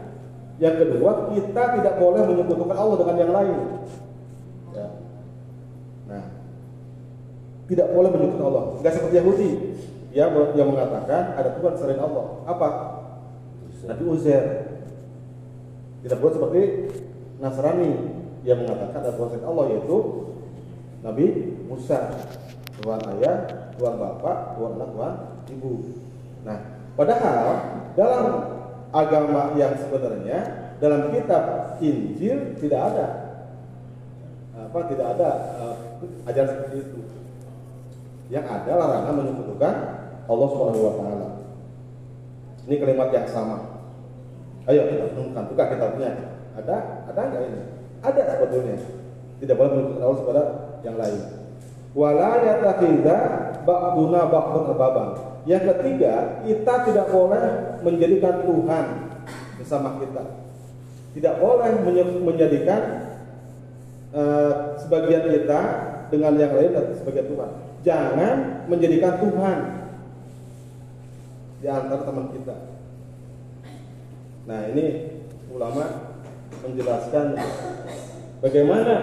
Yang 0.59 0.75
kedua, 0.83 1.31
kita 1.31 1.63
tidak 1.79 1.95
boleh 2.03 2.23
menyebutkan 2.27 2.75
Allah 2.75 2.97
dengan 2.99 3.17
yang 3.17 3.33
lain. 3.33 3.59
Ya. 4.75 4.87
Nah, 6.11 6.25
tidak 7.71 7.87
boleh 7.95 8.11
menyebutkan 8.11 8.47
Allah. 8.51 8.65
Enggak 8.83 8.93
seperti 8.99 9.15
Yahudi 9.23 9.51
yang 10.11 10.35
yang 10.59 10.69
mengatakan 10.75 11.39
ada 11.39 11.55
Tuhan 11.55 11.75
selain 11.79 12.03
Allah. 12.03 12.43
Apa? 12.43 12.69
Nabi 13.87 14.05
Uzair. 14.11 14.45
Tidak 16.03 16.19
boleh 16.19 16.35
seperti 16.35 16.63
Nasrani 17.39 17.91
yang 18.43 18.59
mengatakan 18.67 18.99
ada 18.99 19.15
Tuhan 19.15 19.29
selain 19.31 19.47
Allah 19.47 19.65
yaitu 19.71 19.97
Nabi 21.07 21.27
Musa. 21.71 22.19
Tuhan 22.79 23.01
ayah, 23.19 23.37
Tuhan 23.79 23.95
bapak, 23.99 24.59
Tuhan 24.59 24.71
anak, 24.79 24.89
Tuhan 24.95 25.15
ibu. 25.55 25.73
Nah, 26.47 26.59
padahal 26.95 27.47
dalam 27.99 28.25
agama 28.93 29.53
yang 29.57 29.77
sebenarnya 29.77 30.39
dalam 30.79 31.13
kitab 31.13 31.77
Injil 31.83 32.57
tidak 32.57 32.81
ada 32.95 33.07
apa 34.69 34.79
tidak 34.91 35.07
ada 35.17 35.29
uh, 35.63 35.77
ajaran 36.29 36.51
seperti 36.53 36.77
itu. 36.85 37.01
Yang 38.29 38.45
ada 38.53 38.73
larangan 38.77 39.15
menyebutkan 39.25 39.75
Allah 40.29 40.49
Subhanahu 40.53 40.85
wa 40.85 40.95
taala. 41.01 41.29
Ini 42.69 42.75
kalimat 42.77 43.09
yang 43.09 43.29
sama. 43.33 43.57
Ayo 44.69 44.85
kita 44.93 45.17
temukan 45.17 45.49
buka 45.49 45.65
kitabnya. 45.73 46.11
Ada 46.61 46.77
ada 47.09 47.21
enggak 47.25 47.43
ini? 47.49 47.61
Ada 48.05 48.23
sebetulnya. 48.37 48.77
Tidak 49.41 49.55
boleh 49.57 49.71
menyebutkan 49.73 50.05
Allah 50.05 50.21
kepada 50.21 50.43
yang 50.85 50.97
lain. 51.01 51.21
Wala 51.97 52.31
yatakhidha 52.45 53.19
ba'duna 53.65 54.21
ba'dun 54.29 54.65
arbaban. 54.77 55.09
Yang 55.47 55.63
ketiga, 55.75 56.43
kita 56.43 56.75
tidak 56.91 57.07
boleh 57.13 57.45
menjadikan 57.85 58.43
Tuhan 58.43 58.87
bersama 59.61 59.99
kita. 60.03 60.25
Tidak 61.15 61.35
boleh 61.39 61.71
menjadikan 62.23 62.81
eh, 64.15 64.53
sebagian 64.83 65.25
kita 65.31 65.61
dengan 66.09 66.33
yang 66.39 66.53
lain 66.57 66.73
sebagai 66.97 67.29
Tuhan. 67.29 67.51
Jangan 67.87 68.37
menjadikan 68.67 69.23
Tuhan 69.23 69.59
di 71.59 71.67
antara 71.67 72.03
teman 72.03 72.27
kita. 72.35 72.57
Nah, 74.49 74.61
ini 74.73 74.87
ulama 75.53 75.85
menjelaskan 76.65 77.37
bagaimana 78.41 78.95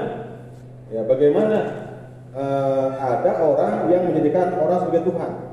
ya 0.93 1.02
bagaimana 1.08 1.58
eh, 2.36 2.89
ada 2.95 3.32
orang 3.41 3.89
yang 3.89 4.10
menjadikan 4.12 4.56
orang 4.60 4.80
sebagai 4.86 5.10
Tuhan 5.10 5.44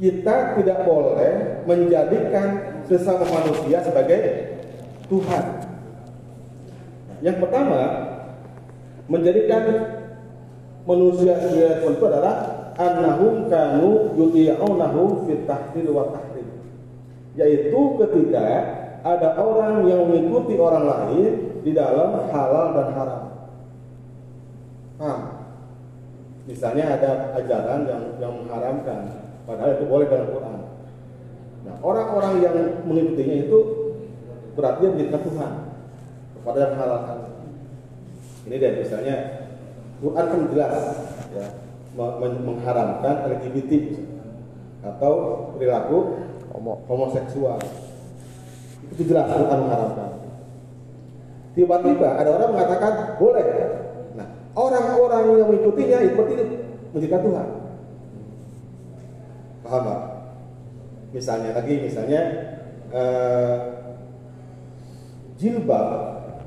kita 0.00 0.56
tidak 0.56 0.88
boleh 0.88 1.60
menjadikan 1.68 2.80
sesama 2.88 3.28
manusia 3.28 3.84
sebagai 3.84 4.20
Tuhan. 5.12 5.44
Yang 7.20 7.36
pertama, 7.44 7.80
menjadikan 9.12 9.62
manusia 10.88 11.36
sebagai 11.36 11.84
itu 11.84 12.04
adalah 12.08 12.36
annahum 12.80 13.52
kanu 13.52 14.16
yuti'unahu 14.16 15.28
fit 15.28 15.44
tahlil 15.44 15.92
wa 15.92 16.08
tahrim. 16.16 16.48
Yaitu 17.36 17.80
ketika 18.00 18.44
ada 19.04 19.36
orang 19.36 19.84
yang 19.84 20.08
mengikuti 20.08 20.56
orang 20.56 20.88
lain 20.88 21.60
di 21.60 21.76
dalam 21.76 22.24
halal 22.32 22.66
dan 22.72 22.88
haram. 22.96 23.24
Paham? 24.96 25.20
Misalnya 26.48 26.96
ada 26.96 27.36
ajaran 27.36 27.84
yang 27.84 28.04
yang 28.16 28.32
mengharamkan 28.42 29.29
padahal 29.50 29.74
itu 29.74 29.84
boleh 29.90 30.06
dalam 30.06 30.30
Quran. 30.30 30.58
Nah, 31.66 31.74
orang-orang 31.82 32.32
yang 32.38 32.54
mengikutinya 32.86 33.36
itu 33.50 33.58
berarti 34.54 34.78
dia 34.86 34.90
menjadikan 34.94 35.22
Tuhan 35.26 35.52
kepada 36.38 36.58
yang 36.62 36.72
menghalalkan. 36.78 37.18
Ini 38.46 38.54
dia 38.56 38.70
misalnya 38.78 39.16
Quran 39.98 40.24
kan 40.30 40.40
jelas 40.54 40.74
ya 41.34 41.46
me- 41.98 42.16
men- 42.22 42.42
mengharamkan 42.46 43.14
LGBT 43.26 43.70
misalnya, 43.90 44.14
atau 44.86 45.12
perilaku 45.58 45.98
homo- 46.54 46.80
homoseksual. 46.86 47.58
Itu 48.94 49.02
jelas 49.10 49.26
Quran 49.34 49.58
mengharamkan. 49.66 50.10
Tiba-tiba 51.58 52.08
ada 52.14 52.30
orang 52.38 52.50
mengatakan 52.54 52.92
boleh. 53.18 53.46
Nah, 54.14 54.26
orang-orang 54.54 55.22
yang 55.34 55.48
mengikutinya 55.50 55.98
itu 56.06 56.14
berarti 56.14 56.34
menjadikan 56.94 57.22
Tuhan. 57.26 57.46
Paham 59.70 59.86
Pak? 59.86 60.00
Misalnya 61.14 61.54
lagi, 61.54 61.74
misalnya 61.78 62.20
eh, 62.90 63.56
jilbab 65.38 65.86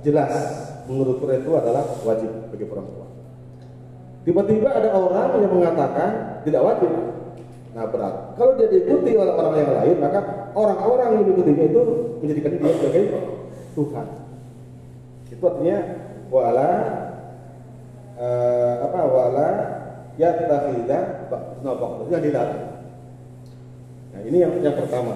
jelas 0.03 0.36
menurut 0.91 1.23
Quran 1.23 1.39
itu 1.39 1.51
adalah 1.55 1.88
wajib 2.03 2.51
bagi 2.51 2.67
perempuan. 2.67 3.07
Tiba-tiba 4.27 4.75
ada 4.75 4.91
orang 4.91 5.39
yang 5.39 5.55
mengatakan 5.55 6.09
tidak 6.43 6.67
wajib. 6.67 6.91
Nah 7.71 7.88
berat. 7.88 8.36
Kalau 8.36 8.59
dia 8.59 8.67
diikuti 8.67 9.15
oleh 9.15 9.31
orang 9.31 9.55
yang 9.55 9.71
lain, 9.71 9.95
maka 10.03 10.19
orang-orang 10.51 11.07
yang 11.15 11.19
mengikutinya 11.23 11.63
itu 11.63 11.81
menjadikan 12.19 12.51
dia 12.59 12.73
sebagai 12.75 13.03
Tuhan. 13.71 14.07
Itu 15.31 15.43
artinya 15.47 15.77
wala 16.27 16.71
eh, 18.19 18.75
apa 18.83 18.99
wala 19.07 19.49
yattakhidha 20.19 20.99
ba'duna 21.31 21.71
ba'dun 21.71 22.07
yang 22.12 22.23
dilarang. 22.23 22.72
Nah, 24.13 24.21
ini 24.21 24.38
yang 24.39 24.54
yang 24.62 24.78
pertama. 24.78 25.13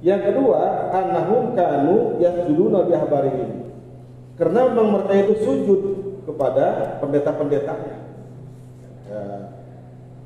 Yang 0.00 0.20
kedua, 0.32 0.92
annahum 0.92 1.52
kanu 1.52 2.16
yasjuduna 2.20 2.88
bi 2.88 2.92
ahbarihim. 2.96 3.50
Karena 4.36 4.68
memang 4.68 5.00
mereka 5.00 5.12
itu 5.28 5.34
sujud 5.44 5.80
kepada 6.28 6.98
pendeta-pendetanya. 7.00 7.96
Ya, 9.06 9.22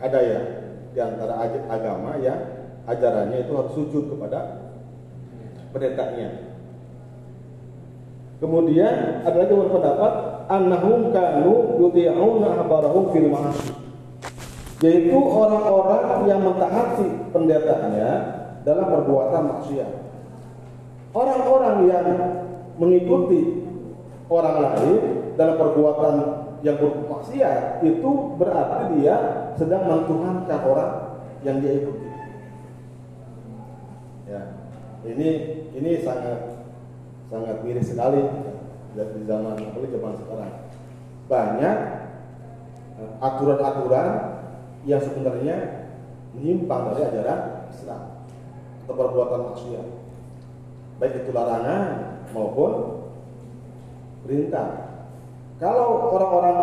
ada 0.01 0.19
ya 0.19 0.41
di 0.91 0.99
antara 0.99 1.39
agama 1.71 2.19
yang 2.19 2.41
ajarannya 2.89 3.47
itu 3.47 3.53
harus 3.55 3.73
sujud 3.79 4.11
kepada 4.11 4.67
pendetanya. 5.71 6.51
Kemudian 8.41 9.21
ada 9.23 9.37
lagi 9.37 9.53
berpendapat 9.53 10.13
annahum 10.49 11.13
kanu 11.13 11.79
yuti'una 11.79 12.65
ahbarahum 12.65 13.13
fil 13.13 13.29
ma'asi. 13.29 13.80
Yaitu 14.81 15.19
orang-orang 15.21 16.25
yang 16.25 16.41
mentaati 16.41 17.09
pendetanya 17.37 18.11
dalam 18.65 18.87
perbuatan 18.89 19.43
maksiat. 19.57 19.91
Orang-orang 21.13 21.77
yang 21.85 22.07
mengikuti 22.81 23.61
orang 24.33 24.57
lain 24.57 24.97
dalam 25.37 25.57
perbuatan 25.61 26.15
yang 26.65 26.77
bermaksiat 26.81 27.85
itu 27.85 28.11
berarti 28.41 29.01
dia 29.01 29.17
sedang 29.57 29.85
mentuhankan 29.85 30.61
orang 30.65 30.93
yang 31.45 31.61
dia 31.61 31.73
ikuti. 31.85 32.09
Ya, 34.31 34.43
ini 35.05 35.29
ini 35.77 35.91
sangat 36.01 36.63
sangat 37.29 37.57
miris 37.67 37.91
sekali 37.91 38.23
di 38.95 39.23
zaman 39.29 39.61
apalagi 39.61 39.93
zaman 39.93 40.15
sekarang. 40.17 40.53
Banyak 41.27 41.77
eh, 43.01 43.13
aturan-aturan 43.19 44.09
yang 44.89 45.01
sebenarnya 45.01 45.87
menyimpang 46.33 46.95
dari 46.95 47.03
ajaran 47.11 47.41
Islam 47.69 48.03
atau 48.87 48.95
perbuatan 48.97 49.41
maksiat. 49.53 49.87
Baik 51.01 51.25
itu 51.25 51.31
larangan 51.33 51.85
maupun 52.33 53.03
perintah. 54.25 54.69
Kalau 55.61 56.09
orang-orang 56.13 56.59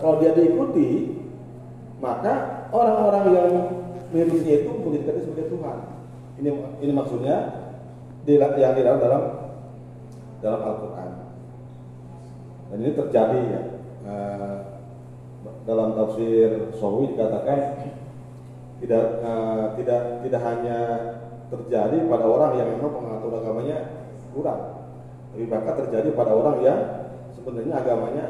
kalau 0.00 0.16
dia 0.20 0.32
diikuti, 0.32 1.18
maka 2.00 2.64
orang-orang 2.72 3.24
yang 3.32 3.48
mengikutinya 4.12 4.54
itu 4.64 4.70
menjadikan 4.80 5.20
sebagai 5.20 5.52
Tuhan. 5.52 5.78
Ini 6.40 6.50
ini 6.80 6.92
maksudnya 6.94 7.36
yang 8.28 8.72
di 8.76 8.82
dalam 8.84 9.00
dalam 10.40 10.60
Al-Quran. 10.64 11.10
Dan 12.68 12.76
ini 12.84 12.92
terjadi 12.92 13.40
ya. 13.48 13.62
Dalam 15.68 15.92
tafsir 15.92 16.72
Sawi 16.80 17.12
dikatakan 17.12 17.92
tidak 18.80 19.04
uh, 19.20 19.76
tidak 19.76 20.24
tidak 20.24 20.40
hanya 20.40 20.78
terjadi 21.52 22.08
pada 22.08 22.24
orang 22.24 22.56
yang 22.56 22.68
memang 22.72 22.92
pengatur 22.94 23.36
agamanya 23.36 23.76
kurang, 24.32 24.88
tapi 25.34 25.44
bahkan 25.44 25.74
terjadi 25.84 26.08
pada 26.16 26.32
orang 26.32 26.56
yang 26.64 26.78
sebenarnya 27.36 27.74
agamanya 27.84 28.24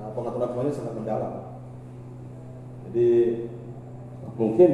uh, 0.00 0.08
pengatur 0.16 0.40
agamanya 0.46 0.72
sangat 0.72 0.94
mendalam. 0.96 1.34
Jadi 2.88 3.10
mungkin 4.40 4.68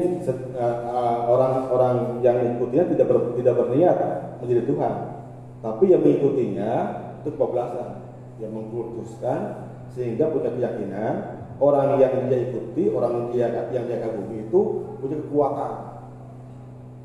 orang-orang 1.26 2.04
uh, 2.06 2.14
uh, 2.14 2.22
yang 2.22 2.36
mengikutinya 2.38 2.86
tidak 2.94 3.06
ber, 3.10 3.18
tidak 3.34 3.54
berniat 3.56 3.98
menjadi 4.38 4.62
Tuhan, 4.68 4.94
tapi 5.58 5.84
yang 5.90 6.02
mengikutinya 6.06 6.72
itu 7.18 7.28
kebablasan 7.34 7.88
yang 8.38 8.52
mengkultuskan 8.54 9.68
sehingga 9.90 10.30
punya 10.30 10.54
keyakinan 10.54 11.39
orang 11.60 12.00
yang 12.00 12.26
dia 12.26 12.40
ikuti, 12.50 12.88
orang 12.88 13.12
yang 13.12 13.26
dia, 13.30 13.46
yang 13.70 13.84
dia 13.84 13.98
kagumi 14.00 14.48
itu 14.48 14.60
punya 14.98 15.16
kekuatan 15.20 15.72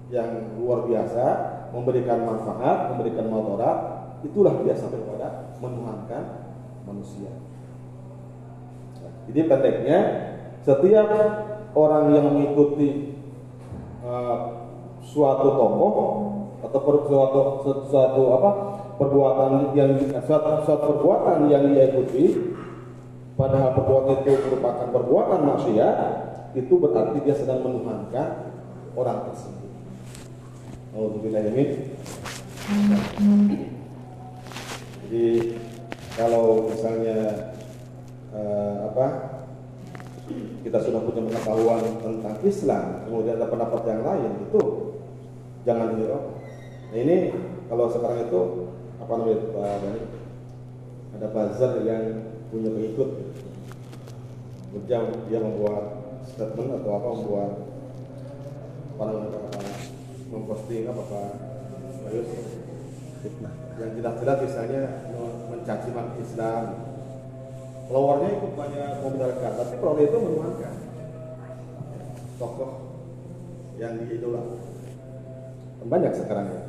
yang 0.09 0.29
luar 0.55 0.87
biasa, 0.87 1.25
memberikan 1.75 2.23
manfaat, 2.23 2.95
memberikan 2.95 3.27
motorat, 3.27 3.77
itulah 4.23 4.55
dia 4.63 4.73
sampai 4.73 5.03
kepada 5.03 5.51
menuhankan 5.59 6.23
manusia. 6.87 7.31
Jadi 9.27 9.41
pendeknya, 9.49 9.99
setiap 10.63 11.09
orang 11.75 12.13
yang 12.15 12.25
mengikuti 12.31 13.19
uh, 14.05 14.69
suatu 15.03 15.47
tokoh 15.57 15.93
atau 16.65 16.79
suatu 17.05 17.39
suatu 17.91 18.21
apa 18.41 18.49
perbuatan 18.97 19.75
yang 19.77 19.97
suatu, 20.23 20.63
suatu 20.65 20.83
perbuatan 20.97 21.51
yang 21.51 21.73
dia 21.73 21.93
ikuti 21.93 22.54
padahal 23.35 23.75
perbuatan 23.75 24.23
itu 24.23 24.31
merupakan 24.47 24.87
perbuatan 24.95 25.39
maksiat 25.43 25.97
itu 26.55 26.73
berarti 26.79 27.19
dia 27.27 27.35
sedang 27.35 27.59
menuhankan 27.67 28.55
orang 28.95 29.27
tersebut. 29.31 29.71
Alhamdulillah 30.95 31.43
ini. 31.51 31.63
Jadi 35.05 35.27
kalau 36.15 36.71
misalnya 36.71 37.51
uh, 38.31 38.89
apa 38.89 39.07
kita 40.63 40.81
sudah 40.81 41.03
punya 41.03 41.21
pengetahuan 41.27 41.83
tentang 42.01 42.35
Islam, 42.41 43.05
kemudian 43.05 43.37
ada 43.37 43.51
pendapat 43.51 43.81
yang 43.85 44.01
lain 44.01 44.31
itu 44.47 44.61
jangan 45.67 45.93
dihiraukan. 45.93 46.35
Nah 46.89 46.97
ini 46.97 47.15
kalau 47.67 47.85
sekarang 47.91 48.31
itu 48.31 48.41
apa 49.03 49.11
namanya 49.19 49.37
Pak? 49.51 49.83
Ada 51.15 51.27
bazar 51.31 51.71
yang 51.83 52.34
punya 52.55 52.71
pengikut 52.71 53.09
kerja 54.71 54.97
dia 55.27 55.39
membuat 55.43 55.83
statement 56.23 56.71
atau 56.79 56.91
apa 56.95 57.07
membuat 57.19 57.51
namanya 58.95 59.39
apa 59.43 59.59
memposting 60.31 60.87
apa 60.87 61.03
Bayus 62.05 62.31
fitnah. 63.19 63.53
Yang 63.75 63.91
jelas-jelas 63.99 64.37
misalnya 64.45 64.83
mencaci 65.51 65.89
maki 65.91 66.21
Islam. 66.23 66.63
Followernya 67.91 68.29
ikut 68.39 68.51
banyak 68.55 68.91
membenarkan 69.03 69.51
tapi 69.59 69.73
kalau 69.77 69.99
itu 69.99 70.17
menuhankan 70.17 70.75
tokoh 72.39 72.71
yang 73.77 73.93
diidolakan 73.99 74.57
banyak 75.85 76.13
sekarang 76.17 76.49
ya. 76.49 76.61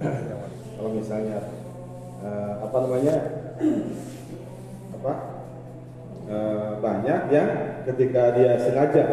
Kalau 0.80 0.90
misalnya 0.90 1.38
uh, 2.24 2.66
apa 2.66 2.76
namanya 2.82 3.14
apa 5.00 5.14
e, 6.28 6.36
banyak 6.84 7.20
yang 7.32 7.48
ketika 7.88 8.36
dia 8.36 8.60
sengaja 8.60 9.04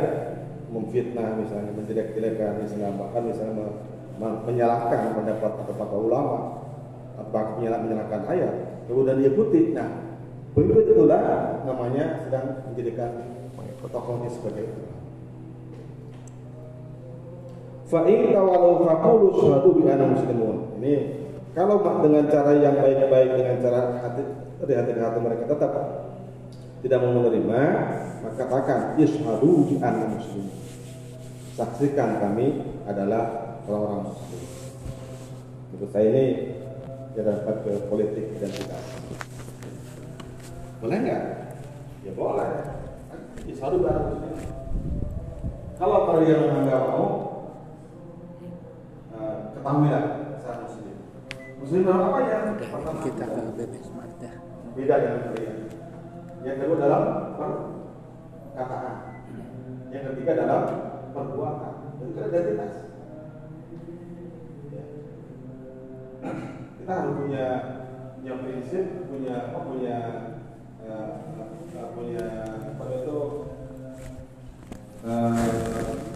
memfitnah 0.67 1.39
misalnya 1.39 1.71
menjelek-jelekan 1.79 2.59
Islam 2.67 2.99
bahkan 2.99 3.23
misalnya 3.23 3.71
menyalahkan 4.19 5.15
pendapat 5.15 5.51
fatwa 5.71 5.99
ulama 6.03 6.39
atau 7.17 7.63
menyalahkan 7.63 8.21
ayat 8.27 8.53
kemudian 8.85 9.23
diikuti 9.23 9.71
nah 9.71 9.87
pengikut 10.51 10.91
itulah 10.91 11.23
namanya 11.63 12.27
sedang 12.27 12.67
menjadikan 12.67 13.11
tokohnya 13.87 14.27
sebagai 14.27 14.67
itu 14.67 14.81
Fa'in 17.87 18.35
tawalau 18.35 18.83
fakulu 18.83 19.31
suatu 19.31 19.79
bi 19.79 19.87
muslimun. 19.87 20.75
Ini 20.83 20.93
kalau 21.55 21.79
dengan 22.03 22.27
cara 22.27 22.51
yang 22.59 22.75
baik-baik 22.75 23.31
dengan 23.39 23.57
cara 23.63 23.79
hati 24.03 24.46
dari 24.61 24.73
hati 25.01 25.19
mereka 25.21 25.43
tetap 25.45 25.73
tidak 26.81 27.01
mau 27.01 27.19
menerima, 27.21 27.61
maka 28.21 28.33
katakan 28.37 28.79
ishadu 29.01 29.65
bi 29.65 29.75
anna 29.81 30.13
muslim. 30.13 30.45
Saksikan 31.57 32.21
kami 32.21 32.61
adalah 32.85 33.57
orang-orang 33.65 34.13
muslim. 34.13 34.41
Menurut 35.73 35.89
saya 35.89 36.05
ini 36.13 36.25
ya 37.17 37.21
dapat 37.25 37.55
ke 37.65 37.71
politik 37.89 38.25
identitas. 38.37 38.83
Boleh 40.77 40.97
nggak? 41.01 41.23
Ya 42.05 42.11
boleh. 42.13 42.51
Ishadu 43.49 43.81
bi 43.81 43.87
anna 43.89 44.01
muslim. 44.13 44.37
Kalau 45.77 46.09
kalian 46.09 46.41
menganggap 46.45 46.81
mau, 46.93 47.05
uh, 49.17 49.37
ketahuilah 49.57 50.03
saya 50.45 50.57
muslim. 50.61 50.95
Muslim 51.57 51.81
dalam 51.85 52.01
apa 52.13 52.19
ya? 52.21 52.37
Kita 53.01 53.25
ke 53.25 53.41
BB 53.57 53.73
Smart 53.81 53.96
ya. 53.96 53.96
Beda 54.77 54.95
dengan 55.01 55.21
kalian. 55.33 55.57
Yang 56.45 56.57
kedua 56.61 56.77
dalam 56.77 57.03
perkataan. 57.33 58.95
Yang 59.89 60.03
ketiga 60.13 60.31
dalam 60.45 60.61
perbuatan. 61.17 61.73
Itu 61.97 62.13
kan 62.13 62.29
identitas. 62.29 62.73
Ya. 64.69 64.83
Kita 66.77 66.91
harus 66.93 67.13
punya 67.17 67.45
punya 68.27 68.33
prinsip, 68.43 68.85
punya 69.07 69.35
apa 69.49 69.59
punya 69.65 69.97
uh, 70.83 71.89
punya 71.95 72.25
apa 72.53 72.83
itu 72.91 73.17
uh, 75.07 75.47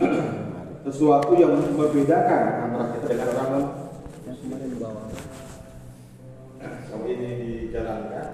sesuatu 0.86 1.32
yang 1.40 1.56
membedakan 1.56 2.44
antara 2.68 2.94
kita 3.00 3.08
dengan 3.10 3.28
orang 3.32 3.50
lain. 3.50 3.68
Yang 4.28 4.38
kemarin 4.44 4.72
bawa. 4.78 5.04
Kalau 6.62 7.06
ini 7.08 7.30
dijalankan, 7.42 8.28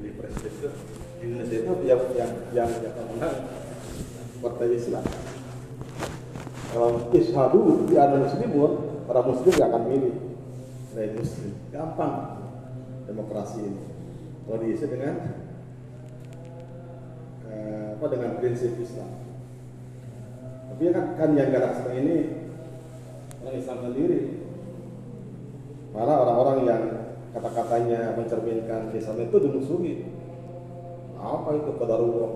ini 0.00 0.08
presiden 0.16 0.45
itu 0.45 0.45
di 0.45 0.45
Indonesia 1.20 1.56
itu 1.64 1.72
yang 1.88 2.00
yang 2.16 2.32
yang 2.52 2.70
yang 2.70 2.94
menang 3.16 3.36
partai 4.40 4.76
Islam. 4.76 5.04
Kalau 6.76 7.08
ishadu 7.12 7.88
di 7.88 7.94
ada 7.96 8.20
muslimun, 8.20 8.72
para 9.08 9.24
muslim 9.24 9.52
gak 9.56 9.70
akan 9.72 9.84
milih 9.88 10.14
dari 10.92 11.10
muslim. 11.16 11.52
Gampang 11.72 12.14
demokrasi 13.08 13.64
ini. 13.64 13.82
Kalau 14.44 14.58
diisi 14.60 14.86
dengan 14.86 15.14
eh, 17.48 17.86
apa 17.96 18.06
dengan 18.12 18.36
prinsip 18.36 18.76
Islam. 18.76 19.08
Tapi 20.68 20.92
kan, 20.92 21.16
kan 21.16 21.30
yang 21.32 21.48
galak 21.48 21.80
sekarang 21.80 21.98
ini 22.04 22.16
orang 23.40 23.56
Islam 23.56 23.78
sendiri. 23.80 24.20
Malah 25.96 26.16
orang-orang 26.28 26.58
yang 26.68 26.82
kata-katanya 27.32 28.12
mencerminkan 28.20 28.92
Islam 28.92 29.16
itu 29.24 29.36
dimusuhi. 29.40 29.94
Apa 31.26 31.48
itu 31.58 31.70
kedarurah? 31.74 32.32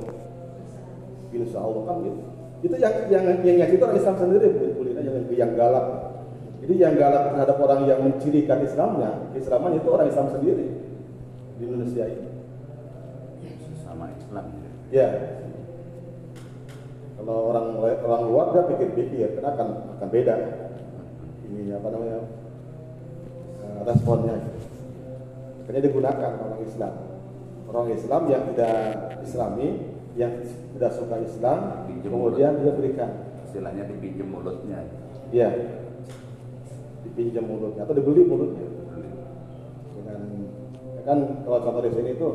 insya 1.30 1.62
Allah 1.62 1.82
kan 1.86 1.96
gitu. 2.02 2.20
Itu 2.60 2.74
yang 2.76 2.94
yang 3.08 3.24
yang 3.40 3.56
yang 3.64 3.70
itu 3.70 3.82
orang 3.82 3.96
Islam 3.96 4.16
sendiri 4.18 4.46
bukan 4.52 4.70
kuliner 4.76 5.02
yang 5.06 5.16
yang 5.30 5.52
galak. 5.54 5.86
Jadi 6.60 6.74
yang 6.76 6.94
galak 6.98 7.32
terhadap 7.32 7.56
orang 7.56 7.80
yang 7.88 8.00
mencirikan 8.04 8.60
Islamnya 8.60 9.32
Islaman 9.32 9.80
itu 9.80 9.88
orang 9.88 10.06
Islam 10.12 10.28
sendiri 10.28 10.66
di 11.56 11.62
Indonesia 11.64 12.04
ini. 12.04 12.28
Sama 13.80 14.12
Islam. 14.12 14.44
ya. 14.92 15.08
Kalau 17.20 17.52
orang 17.52 17.66
orang 17.80 18.22
luar 18.28 18.46
dia 18.52 18.64
pikir-pikir 18.68 19.38
karena 19.38 19.56
akan 19.56 19.68
akan 19.96 20.08
beda. 20.08 20.36
Ini 21.48 21.78
apa 21.80 21.88
namanya 21.88 22.18
eh, 23.64 23.80
responnya. 23.88 24.36
Makanya 25.64 25.80
digunakan 25.86 26.32
orang 26.44 26.60
Islam 26.64 27.09
orang 27.70 27.94
Islam 27.94 28.22
yang 28.26 28.42
tidak 28.52 28.76
Islami 29.22 29.68
yang 30.18 30.42
tidak 30.74 30.90
suka 30.98 31.22
Islam 31.22 31.86
Pinjam 31.86 32.10
kemudian 32.10 32.58
dia 32.58 32.72
berikan. 32.74 33.10
Istilahnya 33.46 33.86
dipinjam 33.86 34.26
mulutnya. 34.30 34.78
ya 35.30 35.46
dipinjam 37.06 37.46
mulutnya 37.46 37.86
atau 37.86 37.94
dibeli 37.94 38.26
mulutnya. 38.26 38.66
Dengan 39.94 40.20
ya 40.98 41.02
kan 41.06 41.18
kalau 41.46 41.58
contoh 41.62 41.82
di 41.86 41.90
sini 41.94 42.10
itu 42.18 42.28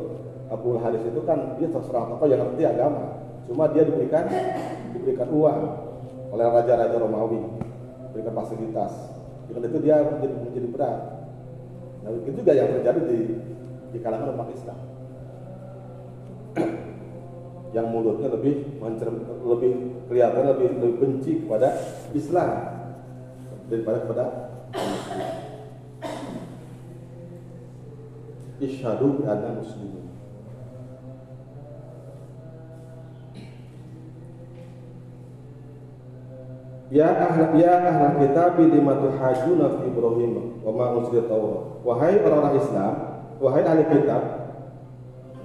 Abu 0.48 0.80
Haris 0.80 1.04
itu 1.04 1.20
kan 1.28 1.58
dia 1.60 1.68
seorang 1.68 2.16
tokoh 2.16 2.26
yang 2.28 2.40
ngerti 2.40 2.62
agama. 2.64 3.20
Cuma 3.46 3.68
dia 3.70 3.84
diberikan 3.84 4.24
diberikan 4.96 5.28
uang 5.28 5.60
oleh 6.32 6.46
raja-raja 6.48 6.96
Romawi. 6.96 7.40
Diberikan 8.10 8.32
fasilitas. 8.32 8.92
Dengan 9.46 9.70
itu 9.70 9.78
dia 9.78 10.02
menjadi, 10.02 10.34
menjadi 10.42 10.68
berat. 10.72 11.00
Nah 12.02 12.10
itu 12.12 12.30
juga 12.32 12.52
yang 12.56 12.68
terjadi 12.80 13.00
di 13.04 13.18
di 13.94 13.98
kalangan 14.02 14.34
umat 14.34 14.50
Islam 14.52 14.95
yang 17.76 17.92
mulutnya 17.92 18.32
lebih 18.32 18.80
mencerm, 18.80 19.20
lebih 19.44 19.72
kelihatan 20.08 20.48
lebih, 20.48 20.68
lebih 20.80 20.96
benci 20.96 21.44
kepada 21.44 21.76
Islam 22.16 22.50
daripada 23.68 23.98
kepada 24.06 24.24
Isyhadu 28.56 29.20
bi 29.20 29.22
anna 29.28 29.60
muslimun. 29.60 30.08
Ya 36.88 37.12
ahla 37.12 37.52
ya 37.58 37.74
ahla 37.82 38.16
kitab 38.16 38.56
lima 38.56 38.96
tuhajuna 38.96 39.76
fi 39.76 39.82
Ibrahim 39.90 40.64
wa 40.64 40.72
ma 40.72 40.86
unzila 40.96 41.28
Taurat. 41.28 41.84
Wahai 41.84 42.16
orang-orang 42.24 42.56
Islam, 42.56 42.92
wahai 43.42 43.62
ahli 43.66 43.84
kitab, 43.92 44.22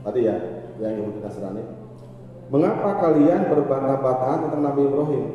tadi 0.07 0.21
ya 0.31 0.50
yang 0.81 1.05
Yahudi 1.05 1.19
Nasrani, 1.21 1.63
mengapa 2.49 2.89
kalian 2.97 3.47
berbantah-bantahan 3.47 4.39
tentang 4.49 4.61
Nabi 4.65 4.81
Ibrahim? 4.89 5.25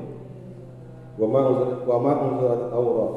Taurat. 2.68 3.12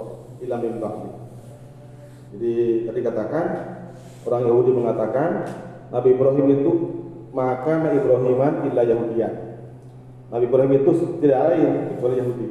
Jadi 2.30 2.54
tadi 2.88 3.00
katakan 3.02 3.46
orang 4.24 4.44
Yahudi 4.46 4.72
mengatakan 4.72 5.30
Nabi 5.90 6.10
Ibrahim 6.14 6.48
itu 6.62 6.72
maka 7.34 7.74
Nabi 7.82 7.98
Ibrahiman 8.00 8.54
illa 8.70 8.82
Yahudiyan. 8.86 9.34
Nabi 10.30 10.44
Ibrahim 10.46 10.72
itu 10.80 10.92
tidak 11.20 11.40
lain 11.50 11.72
kecuali 11.98 12.16
Yahudi. 12.22 12.48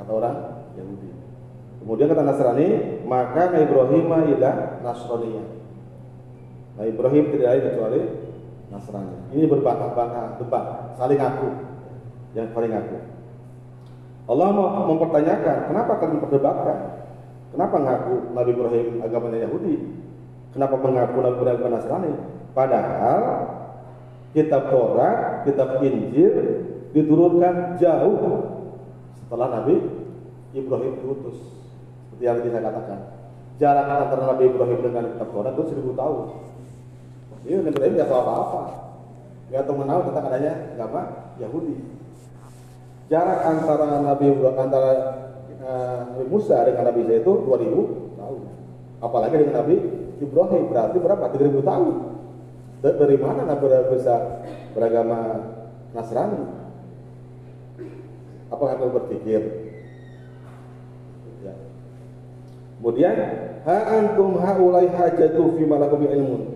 Kata 0.00 0.10
orang 0.10 0.36
Yahudi. 0.74 1.08
Kemudian 1.84 2.08
kata 2.08 2.22
Nasrani, 2.24 2.68
maka 3.04 3.52
Nabi 3.52 3.64
Ibrahim 3.68 4.04
illa 4.36 4.50
Nasraniyah. 4.80 5.46
Nabi 6.80 6.88
Ibrahim 6.96 7.24
tidak 7.28 7.48
lain 7.52 7.64
kecuali 7.68 8.00
Nasrani. 8.70 9.34
Ini 9.34 9.50
berbantah-bantah, 9.50 10.38
debat, 10.38 10.94
saling 10.94 11.18
aku, 11.18 11.48
yang 12.38 12.54
paling 12.54 12.70
aku. 12.70 12.96
Allah 14.30 14.48
mau 14.54 14.86
mempertanyakan, 14.94 15.66
kenapa 15.66 15.92
kalian 15.98 16.22
berdebatkan? 16.22 16.78
Kenapa 17.50 17.76
ngaku 17.82 18.30
Nabi 18.30 18.50
Ibrahim 18.54 18.88
agamanya 19.02 19.38
Yahudi? 19.50 19.74
Kenapa 20.54 20.78
mengaku 20.78 21.18
Nabi 21.18 21.36
Ibrahim 21.42 21.66
Nasrani? 21.66 22.12
Padahal 22.54 23.22
kitab 24.30 24.70
Torah, 24.70 25.42
kitab 25.42 25.82
Injil 25.82 26.62
diturunkan 26.94 27.78
jauh 27.82 28.18
setelah 29.18 29.62
Nabi 29.62 29.82
Ibrahim 30.54 30.94
diutus. 31.02 31.38
Seperti 32.06 32.22
yang 32.22 32.38
tadi 32.38 32.50
saya 32.54 32.62
katakan. 32.70 33.00
Jarak 33.58 33.86
antara 33.86 34.22
Nabi 34.30 34.44
Ibrahim 34.46 34.78
dengan 34.82 35.04
kitab 35.14 35.28
Torah 35.34 35.50
itu 35.50 35.62
seribu 35.74 35.90
tahun. 35.98 36.49
Jadi 37.44 37.52
Nabi 37.56 37.68
Ibrahim 37.72 37.94
nggak 37.96 38.08
tahu 38.10 38.20
apa-apa. 38.20 38.62
Nggak 39.50 39.62
tahu 39.64 39.74
mengenal 39.80 39.98
tentang 40.06 40.24
adanya 40.28 40.52
agama 40.76 41.02
Yahudi. 41.40 41.74
Jarak 43.10 43.40
antara 43.42 43.86
Nabi 44.06 44.26
antara 44.54 44.90
uh, 45.64 45.98
Nabi 46.14 46.26
Musa 46.30 46.62
dengan 46.62 46.84
Nabi 46.86 47.00
Isa 47.08 47.14
itu 47.24 47.32
2000 47.48 48.20
tahun. 48.20 48.40
Apalagi 49.00 49.34
dengan 49.40 49.56
Nabi 49.64 49.76
Ibrahim 50.20 50.64
berarti 50.70 50.96
berapa? 51.00 51.24
3000 51.32 51.64
tahun. 51.64 51.94
Da- 52.84 52.96
Dari 52.96 53.16
mana 53.18 53.42
Nabi 53.48 53.66
bisa 53.90 54.14
beragama 54.76 55.18
Nasrani? 55.96 56.60
Apakah 58.50 58.74
kau 58.82 58.90
berpikir? 58.94 59.40
Ya. 61.46 61.54
Kemudian, 62.82 63.14
ha 63.62 63.76
antum 63.94 64.38
haulai 64.42 64.90
hajatu 64.90 65.54
fi 65.54 65.62
malakum 65.64 66.02
ilmun. 66.02 66.49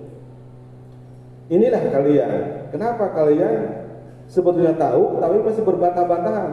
Inilah 1.54 1.82
kalian. 1.94 2.30
Kenapa 2.74 3.14
kalian 3.14 3.86
sebetulnya 4.26 4.74
tahu 4.74 5.22
tapi 5.22 5.38
masih 5.38 5.62
berbantah-bantahan? 5.62 6.50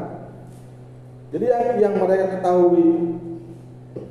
Jadi 1.33 1.45
yang, 1.49 1.65
yang 1.81 1.93
mereka 1.97 2.37
ketahui 2.37 3.17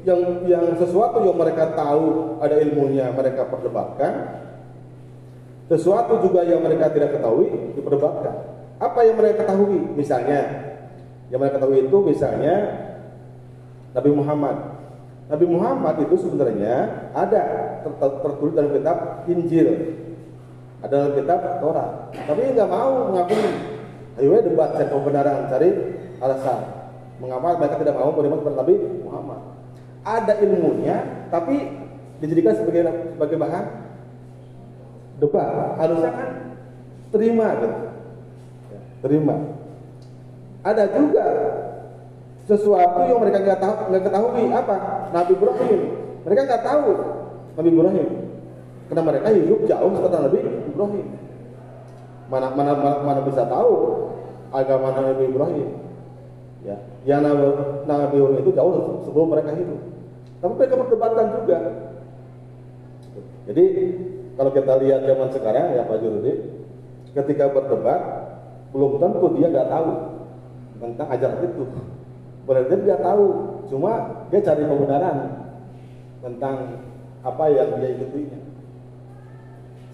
yang 0.03 0.21
yang 0.49 0.65
sesuatu 0.81 1.23
yang 1.23 1.37
mereka 1.37 1.77
tahu 1.79 2.37
ada 2.43 2.59
ilmunya 2.59 3.15
mereka 3.15 3.47
perdebatkan. 3.47 4.43
Sesuatu 5.71 6.19
juga 6.27 6.43
yang 6.43 6.59
mereka 6.59 6.91
tidak 6.91 7.15
ketahui 7.15 7.79
diperdebatkan. 7.79 8.35
Apa 8.83 9.07
yang 9.07 9.15
mereka 9.15 9.47
ketahui? 9.47 9.95
Misalnya 9.95 10.75
yang 11.31 11.39
mereka 11.39 11.63
ketahui 11.63 11.87
itu 11.87 11.97
misalnya 12.03 12.55
Nabi 13.95 14.11
Muhammad. 14.11 14.57
Nabi 15.31 15.47
Muhammad 15.47 15.95
itu 16.03 16.27
sebenarnya 16.27 17.07
ada 17.15 17.43
ter- 17.87 17.99
ter- 18.03 18.19
tertulis 18.19 18.59
dalam 18.59 18.75
kitab 18.75 19.23
Injil 19.31 20.00
ada 20.81 20.99
kitab 21.13 21.41
Torah 21.61 21.89
tapi 22.13 22.41
nggak 22.57 22.69
mau 22.69 23.13
mengakui. 23.13 23.49
Ayo 24.19 24.37
ya 24.37 24.41
debat 24.45 24.77
cari 24.77 24.89
pembenaran 24.91 25.49
cari 25.49 25.69
alasan. 26.21 26.61
Mengapa 27.21 27.57
mereka 27.61 27.77
tidak 27.81 27.97
mau 28.01 28.13
beriman 28.17 28.41
kepada 28.41 28.57
Nabi 28.65 28.75
Muhammad. 29.05 29.41
Ada 30.05 30.33
ilmunya 30.41 31.29
tapi 31.29 31.57
dijadikan 32.21 32.57
sebagai 32.57 32.89
sebagai 33.17 33.37
bahan 33.37 33.65
debat. 35.21 35.77
Harusnya 35.77 36.11
kan? 36.13 36.29
terima 37.11 37.47
gitu. 37.61 37.69
Terima. 39.01 39.37
Ada 40.61 40.85
juga 40.93 41.25
sesuatu 42.45 43.01
yang 43.09 43.21
mereka 43.21 43.39
nggak 43.41 43.61
tahu 43.61 43.75
nggak 43.93 44.03
ketahui. 44.09 44.45
Apa? 44.53 44.77
Nabi 45.13 45.33
Ibrahim. 45.37 45.81
Mereka 46.25 46.41
nggak 46.45 46.65
tahu 46.65 46.89
Nabi 47.57 47.69
Ibrahim. 47.69 48.09
Karena 48.91 49.03
mereka 49.07 49.27
hidup 49.31 49.61
jauh 49.71 49.93
setelah 49.95 50.27
Nabi 50.27 50.39
Ibrahim. 50.81 51.07
Mana 52.33 52.49
mana 52.57 52.73
mana, 52.73 52.97
mana 53.05 53.21
bisa 53.29 53.45
tahu 53.45 54.09
agama 54.49 54.97
Nabi 54.97 55.29
Ibrahim? 55.29 55.69
Ya 56.65 56.77
yang 57.05 57.21
Nabi, 57.21 57.45
Nabi 57.85 58.17
Ibrahim 58.17 58.41
itu 58.41 58.51
jauh 58.57 59.05
sebelum 59.05 59.29
mereka 59.29 59.53
hidup. 59.53 59.81
Tapi 60.41 60.53
mereka 60.57 60.75
berdebatkan 60.81 61.27
juga. 61.37 61.59
Jadi 63.45 63.65
kalau 64.41 64.51
kita 64.57 64.73
lihat 64.81 65.01
zaman 65.05 65.29
sekarang 65.37 65.67
ya 65.77 65.85
Pak 65.85 66.01
Jurudi 66.01 66.33
ketika 67.13 67.53
berdebat 67.53 68.01
belum 68.73 69.03
tentu 69.03 69.27
dia 69.37 69.53
nggak 69.53 69.69
tahu 69.69 69.91
tentang 70.81 71.09
ajaran 71.13 71.45
itu. 71.45 71.65
Berarti 72.49 72.75
dia 72.89 72.97
tahu 73.05 73.25
cuma 73.69 73.93
dia 74.33 74.41
cari 74.41 74.65
kebenaran 74.65 75.17
tentang 76.25 76.57
apa 77.21 77.45
yang 77.53 77.69
dia 77.77 78.01
ikutinya 78.01 78.50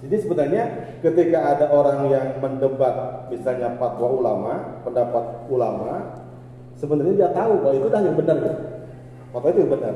jadi 0.05 0.16
sebenarnya 0.20 0.64
ketika 1.01 1.38
ada 1.57 1.66
orang 1.72 2.12
yang 2.12 2.36
mendebat 2.36 3.26
misalnya 3.32 3.80
fatwa 3.80 4.12
ulama, 4.12 4.55
pendapat 4.84 5.24
ulama, 5.49 6.20
sebenarnya 6.76 7.14
dia 7.16 7.30
tahu 7.32 7.64
bahwa 7.64 7.74
itu 7.80 7.88
dah 7.88 8.03
yang 8.05 8.16
benar. 8.16 8.38
Fatwa 9.32 9.49
itu 9.49 9.61
yang 9.64 9.72
benar. 9.72 9.94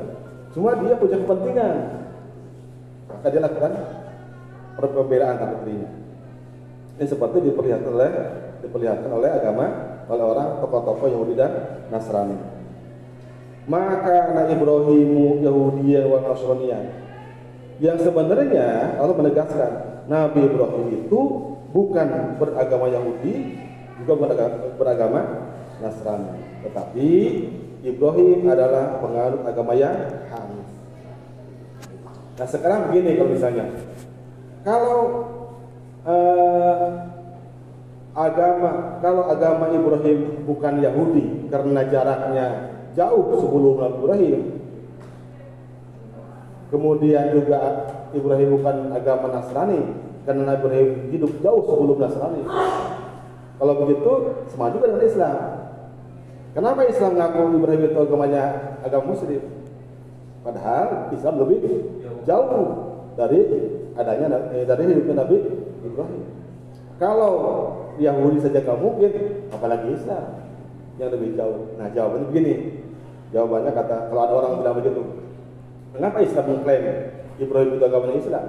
Cuma 0.57 0.69
dia 0.81 0.93
punya 0.97 1.17
kepentingan. 1.21 1.75
Maka 3.13 3.27
dia 3.29 3.41
lakukan 3.45 3.71
perbedaan 4.81 5.37
antara 5.37 5.53
dirinya. 5.61 5.89
Ini 6.97 7.05
seperti 7.05 7.37
diperlihatkan 7.45 7.93
oleh 7.93 8.11
diperlihatkan 8.65 9.09
oleh 9.09 9.29
agama 9.29 9.65
oleh 10.09 10.25
orang 10.25 10.47
tokoh-tokoh 10.65 11.07
Yahudi 11.13 11.33
dan 11.37 11.51
Nasrani. 11.93 12.37
Maka 13.69 14.33
anak 14.33 14.57
Ibrahimu 14.57 15.45
Yahudiya 15.45 16.09
wa 16.09 16.25
Nasraniya 16.25 16.79
yang 17.77 17.97
sebenarnya 18.01 18.97
Allah 18.97 19.15
menegaskan 19.17 19.90
Nabi 20.11 20.43
Ibrahim 20.43 21.07
itu 21.07 21.19
bukan 21.71 22.35
beragama 22.35 22.91
Yahudi 22.91 23.55
juga 24.03 24.27
beragama, 24.75 25.21
Nasrani. 25.79 26.35
Tetapi 26.67 27.09
Ibrahim 27.87 28.39
adalah 28.43 28.99
penganut 28.99 29.41
agama 29.47 29.71
yang 29.71 29.95
Hanif. 30.27 30.67
Nah 32.35 32.47
sekarang 32.49 32.91
begini 32.91 33.15
kalau 33.15 33.31
misalnya, 33.31 33.65
kalau 34.67 34.99
eh, 36.03 36.87
agama 38.11 38.99
kalau 38.99 39.23
agama 39.31 39.65
Ibrahim 39.71 40.43
bukan 40.43 40.83
Yahudi 40.83 41.47
karena 41.47 41.81
jaraknya 41.87 42.47
jauh 42.99 43.39
sebelum 43.39 43.73
Nabi 43.79 43.95
Ibrahim, 44.03 44.41
kemudian 46.67 47.25
juga 47.31 47.59
Ibrahim 48.11 48.49
bukan 48.59 48.77
agama 48.91 49.27
Nasrani 49.31 50.00
karena 50.25 50.41
Nabi 50.45 50.59
Ibrahim 50.61 50.89
hidup 51.09 51.31
jauh 51.41 51.61
sebelum 51.65 51.97
Nasrani. 51.97 52.41
Kalau 53.61 53.73
begitu 53.85 54.11
sama 54.49 54.73
juga 54.73 54.89
dengan 54.89 55.05
Islam. 55.05 55.37
Kenapa 56.51 56.83
Islam 56.83 57.15
ngaku 57.15 57.41
Ibrahim 57.61 57.81
itu 57.87 57.99
agamanya 58.01 58.43
agama 58.83 59.15
Muslim? 59.15 59.41
Padahal 60.41 61.13
Islam 61.13 61.35
lebih 61.45 61.59
jauh 62.25 62.65
dari 63.13 63.39
adanya 63.95 64.27
eh, 64.51 64.65
dari 64.65 64.83
hidupnya 64.89 65.15
Nabi 65.21 65.37
Ibrahim. 65.85 66.23
Kalau 66.97 67.33
Yahudi 67.97 68.37
saja 68.41 68.61
nggak 68.61 68.79
mungkin, 68.81 69.11
apalagi 69.53 69.93
Islam 69.93 70.41
yang 71.01 71.09
lebih 71.13 71.33
jauh. 71.33 71.73
Nah 71.77 71.89
jawabannya 71.93 72.29
begini, 72.29 72.53
jawabannya 73.33 73.71
kata 73.73 73.97
kalau 74.09 74.21
ada 74.21 74.33
orang 74.37 74.51
bilang 74.61 74.75
begitu, 74.77 75.01
mengapa 75.97 76.17
Islam 76.21 76.45
mengklaim 76.49 76.85
Ibrahim 77.41 77.69
itu 77.77 77.83
agamanya 77.85 78.17
Islam? 78.21 78.45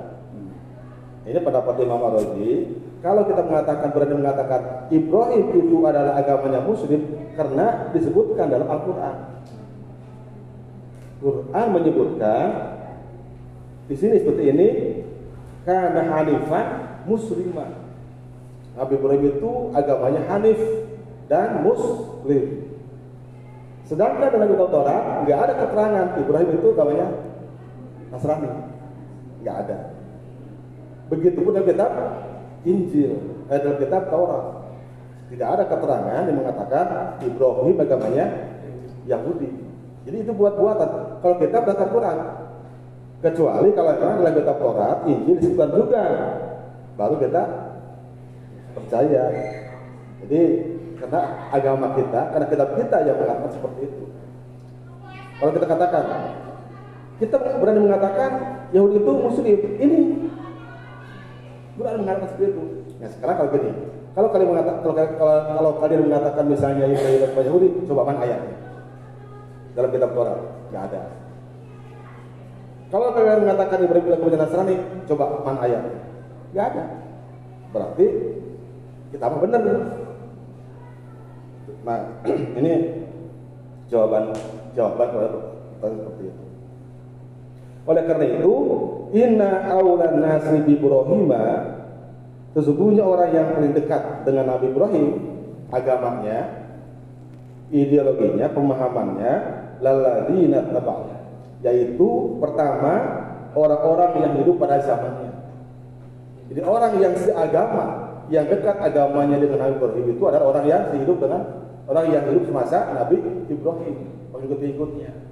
Ini 1.22 1.38
pendapat 1.38 1.74
Imam 1.78 2.02
Ar-Razi. 2.02 2.82
Kalau 3.02 3.26
kita 3.26 3.42
mengatakan 3.46 3.90
berani 3.90 4.14
mengatakan 4.14 4.60
Ibrahim 4.94 5.46
itu 5.58 5.76
adalah 5.86 6.18
agamanya 6.18 6.62
Muslim 6.62 7.02
karena 7.34 7.90
disebutkan 7.90 8.46
dalam 8.46 8.66
Al-Quran. 8.70 9.16
Quran 11.22 11.66
menyebutkan 11.70 12.46
di 13.86 13.94
sini 13.94 14.18
seperti 14.22 14.42
ini 14.50 14.68
karena 15.62 16.02
Hanifan 16.14 16.66
muslimah. 17.06 17.70
Nabi 18.78 18.92
Ibrahim 18.98 19.22
itu 19.30 19.50
agamanya 19.74 20.22
Hanif 20.30 20.58
dan 21.30 21.62
Muslim. 21.62 22.70
Sedangkan 23.86 24.30
dalam 24.30 24.48
kitab 24.50 24.70
Taurat 24.70 25.26
nggak 25.26 25.38
ada 25.38 25.54
keterangan 25.58 26.06
Ibrahim 26.22 26.48
itu 26.54 26.66
agamanya 26.74 27.08
Nasrani, 28.14 28.50
nggak 29.42 29.56
ada. 29.66 29.91
Begitupun 31.12 31.52
dalam 31.52 31.68
kitab 31.68 31.92
Injil, 32.64 33.44
eh, 33.52 33.58
dalam 33.60 33.76
kitab 33.76 34.08
Taurat 34.08 34.64
tidak 35.28 35.48
ada 35.60 35.64
keterangan 35.68 36.22
yang 36.24 36.36
mengatakan 36.40 36.84
Ibrahim 37.20 37.76
agamanya 37.76 38.26
Yahudi. 39.04 39.50
Jadi 40.08 40.16
itu 40.24 40.32
buat-buatan. 40.32 41.20
Kalau 41.20 41.36
kita 41.36 41.56
berdasar 41.60 41.88
Quran, 41.92 42.18
kecuali 43.20 43.68
kalau 43.76 43.92
memang 43.92 44.16
dalam 44.24 44.34
kitab 44.40 44.56
Taurat, 44.56 44.98
Injil 45.04 45.36
disebutkan 45.36 45.70
juga, 45.76 46.04
baru 46.96 47.14
kita 47.20 47.42
percaya. 48.72 49.24
Jadi 50.24 50.40
karena 50.96 51.20
agama 51.52 51.86
kita, 51.92 52.20
karena 52.32 52.46
kitab 52.48 52.68
kita 52.72 52.96
yang 53.04 53.16
mengatakan 53.20 53.52
seperti 53.52 53.80
itu. 53.84 54.04
Kalau 55.36 55.50
kita 55.52 55.66
katakan, 55.68 56.04
kita 57.20 57.36
berani 57.36 57.80
mengatakan 57.84 58.30
Yahudi 58.72 58.96
itu 58.96 59.12
Muslim, 59.12 59.58
ini 59.76 60.00
berani 61.82 62.06
mengatakan 62.06 62.28
seperti 62.30 62.46
itu. 62.54 62.62
Nah 63.02 63.08
sekarang 63.10 63.36
kalau 63.36 63.50
gini, 63.50 63.70
kalau 64.12 64.28
kalian 64.30 64.48
mengatakan 64.54 64.78
kalau, 64.80 64.94
kalau, 64.94 65.36
kalau 65.50 65.72
kalian 65.82 66.02
mengatakan 66.06 66.44
misalnya 66.46 66.84
Ibrahim 66.86 67.18
adalah 67.18 67.44
Yahudi, 67.44 67.68
coba 67.90 68.02
mana 68.06 68.18
ayatnya 68.22 68.56
dalam 69.72 69.90
kitab 69.90 70.10
Taurat? 70.14 70.38
Nggak 70.70 70.84
ada. 70.92 71.00
Kalau 72.92 73.08
kalian 73.16 73.40
mengatakan 73.48 73.78
Ibrahim 73.82 74.04
adalah 74.12 74.40
Nasrani, 74.44 74.76
coba 75.08 75.24
mana 75.42 75.60
ayatnya? 75.64 75.98
Nggak 76.52 76.66
ada. 76.76 76.84
Berarti 77.72 78.06
kita 79.12 79.24
mah 79.28 79.40
benar. 79.40 79.62
Nah, 81.82 81.98
ini 82.62 82.72
jawaban 83.90 84.30
jawaban 84.76 85.08
seperti 85.82 86.22
itu. 86.30 86.41
Oleh 87.82 88.02
karena 88.06 88.26
itu, 88.38 88.54
inna 89.10 89.66
aulan 89.74 90.22
nasi 90.22 90.62
bi 90.62 90.78
Ibrahima 90.78 91.44
sesungguhnya 92.54 93.02
orang 93.02 93.30
yang 93.34 93.46
paling 93.56 93.72
dekat 93.74 94.22
dengan 94.22 94.54
Nabi 94.54 94.70
Ibrahim 94.70 95.08
agamanya, 95.72 96.40
ideologinya, 97.72 98.46
pemahamannya 98.52 99.34
laladina 99.82 100.62
tabal 100.70 101.10
yaitu 101.62 102.38
pertama 102.42 103.22
orang-orang 103.54 104.10
yang 104.18 104.32
hidup 104.42 104.58
pada 104.58 104.82
zamannya. 104.82 105.30
Jadi 106.50 106.60
orang 106.66 106.92
yang 106.98 107.14
seagama, 107.16 107.86
yang 108.28 108.46
dekat 108.50 108.76
agamanya 108.82 109.38
dengan 109.38 109.58
Nabi 109.62 109.74
Ibrahim 109.78 110.06
itu 110.10 110.22
adalah 110.26 110.46
orang 110.54 110.64
yang 110.66 110.82
hidup 110.98 111.18
dengan 111.22 111.42
orang 111.86 112.06
yang 112.10 112.22
hidup 112.30 112.44
semasa 112.46 112.78
Nabi 112.94 113.16
Ibrahim, 113.50 113.96
pengikut-pengikutnya. 114.34 115.31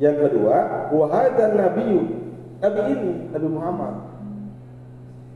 Yang 0.00 0.16
kedua, 0.26 0.88
wahadan 0.96 1.60
Nabi 1.60 1.88
Nabi 2.60 2.80
ini 2.88 3.12
Nabi 3.32 3.48
Muhammad. 3.52 3.94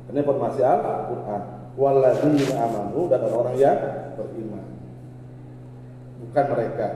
Ini 0.09 0.19
informasi 0.25 0.61
Al-Quran. 0.65 1.43
Walladzina 1.75 2.55
amanu 2.65 3.11
dan 3.11 3.21
orang-orang 3.29 3.57
yang 3.61 3.79
beriman. 4.17 4.65
Bukan 6.23 6.45
mereka. 6.55 6.89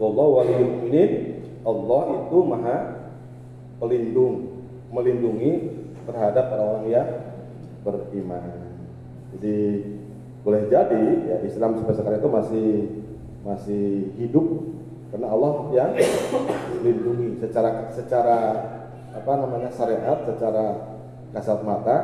Wallahu 0.00 0.30
waliyul 0.40 0.70
mu'minin. 0.80 1.12
Allah 1.60 2.04
itu 2.24 2.38
maha 2.40 2.78
pelindung, 3.76 4.64
melindungi 4.88 5.76
terhadap 6.08 6.56
orang-orang 6.56 6.86
yang 6.88 7.08
beriman. 7.84 8.44
Jadi 9.36 9.56
boleh 10.40 10.72
jadi 10.72 11.04
ya 11.28 11.36
Islam 11.44 11.76
sampai 11.76 11.96
sekarang 11.96 12.20
itu 12.20 12.30
masih 12.32 12.68
masih 13.44 13.84
hidup 14.16 14.46
karena 15.10 15.26
Allah 15.26 15.52
yang 15.74 15.90
melindungi 16.78 17.42
secara 17.42 17.90
secara 17.90 18.38
apa 19.10 19.32
namanya 19.42 19.70
syariat, 19.74 20.22
secara 20.22 20.94
kasat 21.34 21.60
mata, 21.66 21.96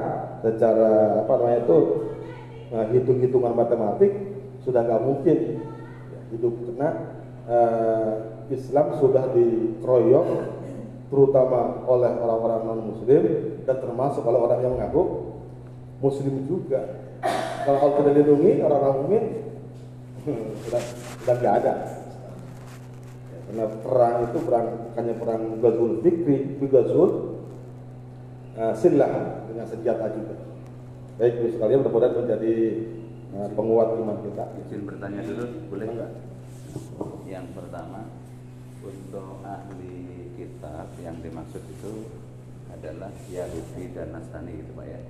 secara 0.43 1.23
apa 1.23 1.33
namanya 1.39 1.61
itu 1.63 1.79
nah, 2.75 2.87
hitung-hitungan 2.91 3.55
matematik 3.55 4.11
sudah 4.67 4.83
nggak 4.83 5.03
mungkin 5.07 5.39
ya, 6.11 6.21
hidup 6.35 6.55
karena 6.67 6.89
eh, 7.47 8.11
Islam 8.51 8.99
sudah 8.99 9.31
dikeroyok 9.31 10.27
terutama 11.07 11.87
oleh 11.87 12.11
orang-orang 12.19 12.61
non 12.67 12.81
Muslim 12.91 13.23
dan 13.63 13.77
termasuk 13.79 14.27
oleh 14.27 14.41
orang 14.43 14.59
yang 14.63 14.75
mengaku 14.75 15.31
Muslim 16.03 16.43
juga. 16.51 17.07
Kalau 17.63 17.79
Allah 17.79 17.95
tidak 18.03 18.13
dilindungi 18.19 18.53
orang-orang 18.63 18.97
mukmin 19.03 19.25
sudah 20.67 20.83
sudah 21.23 21.35
nggak 21.39 21.55
ada. 21.63 21.96
Karena 23.47 23.65
perang 23.71 24.17
itu 24.27 24.39
perang 24.43 24.67
bukannya 24.91 25.15
perang 25.23 25.43
Ghazul 25.63 25.93
Fikri, 26.03 26.37
tapi 26.59 26.67
Ghazul 26.67 27.11
uh, 28.59 28.75
silah 28.75 29.47
dengan 29.47 29.67
senjata 29.71 30.11
juga. 30.11 30.35
Baik, 31.17 31.33
Ibu 31.41 31.47
sekalian 31.57 31.81
mudah-mudahan 31.81 32.15
menjadi 32.27 32.55
uh, 33.39 33.49
penguat 33.55 33.89
iman 34.03 34.19
kita. 34.27 34.45
Izin 34.67 34.83
bertanya 34.85 35.23
dulu, 35.23 35.45
boleh 35.71 35.87
Enggak. 35.89 36.13
Yang 37.25 37.47
pertama, 37.55 38.01
untuk 38.85 39.41
ahli 39.47 40.31
kitab 40.37 40.91
yang 41.01 41.17
dimaksud 41.23 41.63
itu 41.65 42.07
adalah 42.69 43.09
Yahudi 43.33 43.97
dan 43.97 44.13
Nasrani 44.13 44.53
gitu 44.61 44.73
Pak 44.77 44.87
ya. 44.87 45.01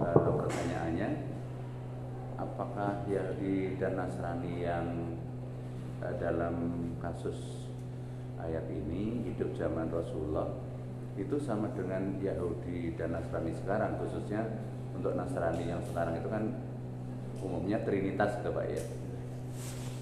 Lalu 0.00 0.30
pertanyaannya, 0.46 1.08
apakah 2.40 3.04
Yahudi 3.04 3.76
dan 3.76 4.00
Nasrani 4.00 4.54
yang 4.64 4.86
eh, 6.00 6.14
dalam 6.16 6.56
kasus 7.04 7.63
ayat 8.44 8.66
ini 8.68 9.24
hidup 9.32 9.56
zaman 9.56 9.88
Rasulullah. 9.88 10.52
Itu 11.14 11.38
sama 11.38 11.70
dengan 11.72 12.18
Yahudi 12.18 12.98
dan 12.98 13.14
Nasrani 13.14 13.54
sekarang 13.54 13.96
khususnya 14.02 14.42
untuk 14.92 15.14
Nasrani 15.14 15.64
yang 15.70 15.82
sekarang 15.86 16.18
itu 16.18 16.28
kan 16.28 16.44
umumnya 17.38 17.78
Trinitas 17.86 18.40
gitu 18.42 18.50
Pak 18.52 18.66
ya. 18.68 18.84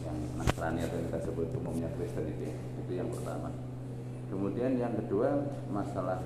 Yang 0.08 0.16
Nasrani 0.40 0.80
atau 0.82 0.96
yang 0.98 1.06
kita 1.12 1.20
sebut 1.28 1.48
umumnya 1.56 1.88
Kristen 1.94 2.26
itu 2.26 2.44
ya. 2.48 2.56
itu 2.80 2.92
yang 2.96 3.08
pertama. 3.12 3.48
Kemudian 4.32 4.80
yang 4.80 4.94
kedua 4.96 5.36
masalah 5.68 6.18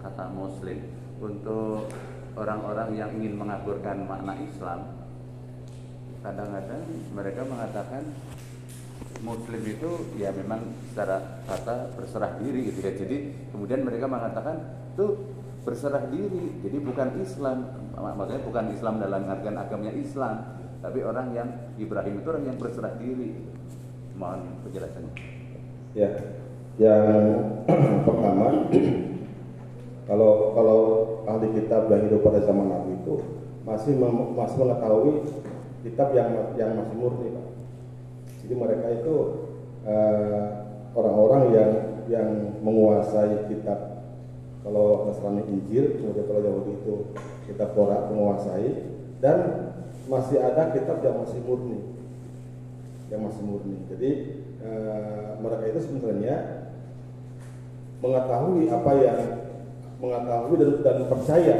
kata 0.00 0.26
Muslim. 0.32 0.80
Untuk 1.20 1.92
orang-orang 2.32 2.96
yang 2.96 3.10
ingin 3.20 3.36
mengaburkan 3.36 4.08
makna 4.08 4.32
Islam 4.40 5.00
kadang-kadang 6.20 6.84
mereka 7.16 7.42
mengatakan 7.48 8.04
Muslim 9.20 9.62
itu 9.64 9.90
ya 10.16 10.32
memang 10.32 10.64
secara 10.90 11.44
kata 11.44 11.92
berserah 11.94 12.40
diri 12.40 12.72
gitu 12.72 12.80
ya 12.80 12.92
jadi 12.96 13.16
kemudian 13.52 13.84
mereka 13.84 14.08
mengatakan 14.08 14.56
itu 14.96 15.06
berserah 15.64 16.08
diri. 16.08 16.60
Jadi 16.64 16.76
bukan 16.80 17.08
Islam, 17.20 17.58
mak- 17.96 18.16
maksudnya 18.16 18.42
bukan 18.44 18.64
Islam 18.72 18.94
dalam 19.00 19.22
artian 19.28 19.56
agamanya 19.60 19.94
Islam, 19.96 20.34
tapi 20.80 21.04
orang 21.04 21.36
yang 21.36 21.48
Ibrahim 21.76 22.24
itu 22.24 22.28
orang 22.32 22.44
yang 22.48 22.56
berserah 22.56 22.94
diri. 22.96 23.36
Mohon 24.16 24.40
penjelasannya. 24.64 25.12
Ya, 25.96 26.10
yang 26.80 27.04
pertama, 28.06 28.46
kalau 30.08 30.32
kalau 30.56 30.80
ahli 31.28 31.48
kitab 31.56 31.88
yang 31.92 32.08
hidup 32.08 32.20
pada 32.24 32.40
zaman 32.44 32.66
Nabi 32.68 32.96
itu 32.96 33.16
masih 33.64 34.00
masih 34.34 34.56
mengetahui 34.56 35.14
kitab 35.84 36.08
yang 36.16 36.56
yang 36.56 36.72
masih 36.76 36.96
murni, 36.96 37.28
Pak. 37.32 37.46
Jadi 38.50 38.58
mereka 38.58 38.90
itu 38.90 39.14
eh, 39.86 40.42
orang-orang 40.98 41.54
yang 41.54 41.70
yang 42.10 42.28
menguasai 42.66 43.46
kitab 43.46 44.02
kalau 44.66 45.06
Nasrani 45.06 45.46
Injil, 45.46 46.02
kemudian 46.02 46.26
kalau 46.26 46.42
Yahudi 46.42 46.82
itu 46.82 47.14
kitab 47.46 47.78
Torah 47.78 48.10
menguasai 48.10 48.90
dan 49.22 49.70
masih 50.10 50.42
ada 50.42 50.74
kitab 50.74 50.98
yang 50.98 51.22
masih 51.22 51.38
murni 51.46 51.78
yang 53.06 53.22
masih 53.22 53.38
murni. 53.46 53.86
Jadi 53.86 54.10
eh, 54.66 55.30
mereka 55.38 55.70
itu 55.70 55.86
sebenarnya 55.86 56.66
mengetahui 58.02 58.66
apa 58.66 58.92
yang 58.98 59.18
mengetahui 60.02 60.54
dan, 60.58 60.70
dan 60.82 60.96
percaya 61.06 61.56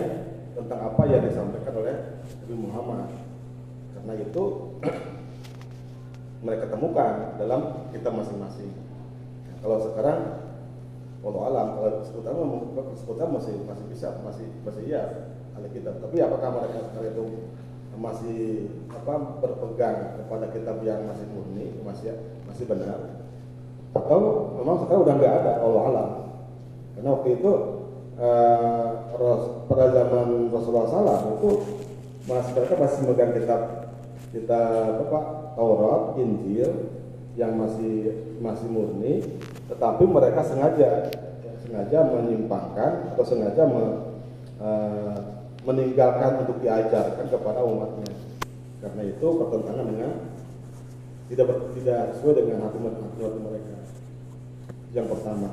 tentang 0.58 0.80
apa 0.90 1.02
yang 1.06 1.22
disampaikan 1.22 1.74
oleh 1.86 1.94
Nabi 2.42 2.56
Muhammad. 2.58 3.06
Karena 3.94 4.12
itu 4.18 4.42
mereka 6.40 6.72
temukan 6.72 7.36
dalam 7.36 7.88
kitab 7.92 8.16
masing-masing. 8.16 8.72
Kalau 9.60 9.76
sekarang 9.80 10.18
Allah 11.20 11.42
alam 11.52 11.66
kalau 11.76 11.90
sekutan 12.00 12.32
sekutan 12.96 13.28
masih 13.28 13.54
masih 13.68 13.84
bisa 13.92 14.08
masih 14.24 14.48
masih 14.64 14.82
iya 14.88 15.02
ahli 15.52 15.68
kitab. 15.72 16.00
Tapi 16.00 16.16
apakah 16.24 16.48
mereka 16.56 16.88
sekarang 16.88 17.12
itu 17.12 17.24
masih 18.00 18.70
apa 18.88 19.14
berpegang 19.44 20.16
kepada 20.16 20.48
kitab 20.48 20.80
yang 20.80 21.04
masih 21.04 21.26
murni 21.36 21.68
masih 21.84 22.16
masih 22.48 22.64
benar 22.64 22.96
atau 23.92 24.54
memang 24.56 24.80
sekarang 24.80 25.02
udah 25.04 25.14
nggak 25.20 25.34
ada 25.42 25.52
Allah 25.60 25.82
alam 25.92 26.10
karena 26.96 27.08
waktu 27.12 27.28
itu 27.36 27.52
eh, 28.16 28.88
pada 29.68 29.86
zaman 29.92 30.48
Rasulullah 30.48 30.88
SAW 30.88 31.36
itu 31.36 31.50
masih 32.24 32.50
mereka 32.56 32.74
masih 32.80 32.98
memegang 33.04 33.32
kitab 33.36 33.60
kitab 34.30 35.10
apa 35.10 35.20
Taurat 35.58 36.16
Injil 36.18 36.70
yang 37.34 37.58
masih 37.58 38.14
masih 38.38 38.68
murni 38.70 39.22
tetapi 39.70 40.02
mereka 40.06 40.42
sengaja 40.42 41.10
sengaja 41.62 42.02
menyimpangkan 42.10 43.14
atau 43.14 43.22
sengaja 43.22 43.62
me- 43.62 43.98
eh, 44.58 45.18
meninggalkan 45.62 46.42
untuk 46.42 46.58
diajarkan 46.64 47.26
kepada 47.30 47.62
umatnya. 47.62 48.10
Karena 48.80 49.02
itu 49.06 49.26
bertentangan 49.38 49.86
dengan 49.86 50.10
tidak 51.30 51.46
ber- 51.46 51.70
tidak 51.78 52.02
sesuai 52.18 52.42
dengan 52.42 52.66
hati 52.66 52.78
hati 52.82 53.38
mereka. 53.38 53.76
Yang 54.90 55.06
pertama. 55.14 55.48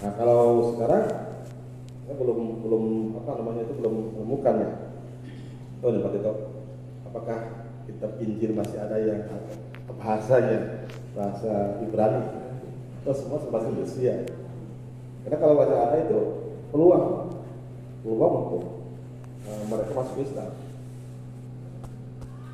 Nah 0.00 0.12
kalau 0.16 0.72
sekarang 0.72 1.04
saya 2.08 2.14
belum 2.16 2.64
belum 2.64 2.84
apa 3.20 3.30
namanya 3.36 3.68
itu 3.68 3.74
belum 3.76 3.94
menemukan 4.16 4.54
ya. 4.64 4.70
Oh 5.84 5.92
Pak 5.92 6.10
Tito. 6.16 6.32
Apakah 7.10 7.38
kitab 7.88 8.16
Injil 8.20 8.52
masih 8.56 8.78
ada 8.80 8.96
yang 9.00 9.24
bahasanya 9.96 10.88
bahasa 11.16 11.80
Ibrani. 11.84 12.24
Atau 13.00 13.16
semua 13.16 13.40
bahasa 13.48 13.72
Indonesia 13.72 14.40
karena 15.20 15.36
kalau 15.36 15.54
bahasa 15.60 15.76
ada 15.76 15.96
itu 16.00 16.20
peluang 16.72 17.04
peluang 18.00 18.34
untuk 18.48 18.64
eh, 19.44 19.64
mereka 19.68 19.92
masuk 19.92 20.16
Islam. 20.24 20.50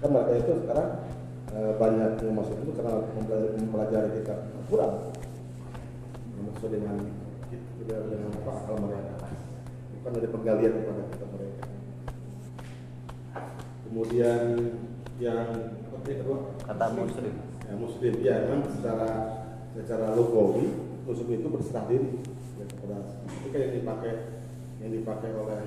Kan 0.03 0.09
mereka 0.11 0.33
itu 0.35 0.53
sekarang 0.67 0.89
eh, 1.55 1.73
banyak 1.79 2.11
yang 2.27 2.35
masuk 2.35 2.57
itu 2.59 2.73
karena 2.75 3.07
mempelajari, 3.55 4.19
kitab 4.19 4.51
Al-Quran. 4.51 4.93
Maksud 6.37 6.71
dengan 6.75 6.97
dengan, 7.55 8.03
dengan 8.11 8.31
apa? 8.43 8.51
Akal 8.51 8.77
mereka. 8.83 9.15
Bukan 9.95 10.11
dari 10.19 10.29
penggalian 10.31 10.73
kepada 10.83 11.03
kitab 11.15 11.29
mereka. 11.35 11.65
Kemudian 13.87 14.41
yang 15.17 15.49
apa 15.89 15.97
tadi 16.05 16.15
kedua? 16.21 16.39
Kata 16.61 16.93
Muslim. 16.93 17.35
ya, 17.65 17.75
muslim. 17.75 18.13
Ya 18.21 18.35
memang 18.45 18.69
secara 18.69 19.09
secara 19.73 20.13
logawi 20.13 20.69
muslim 21.09 21.29
itu 21.41 21.49
berserah 21.49 21.85
diri. 21.89 22.21
Ya, 22.61 22.65
kepada 22.69 22.97
kan 23.53 23.59
yang 23.61 23.75
dipakai 23.81 24.13
yang 24.85 24.91
dipakai 24.93 25.31
oleh 25.33 25.63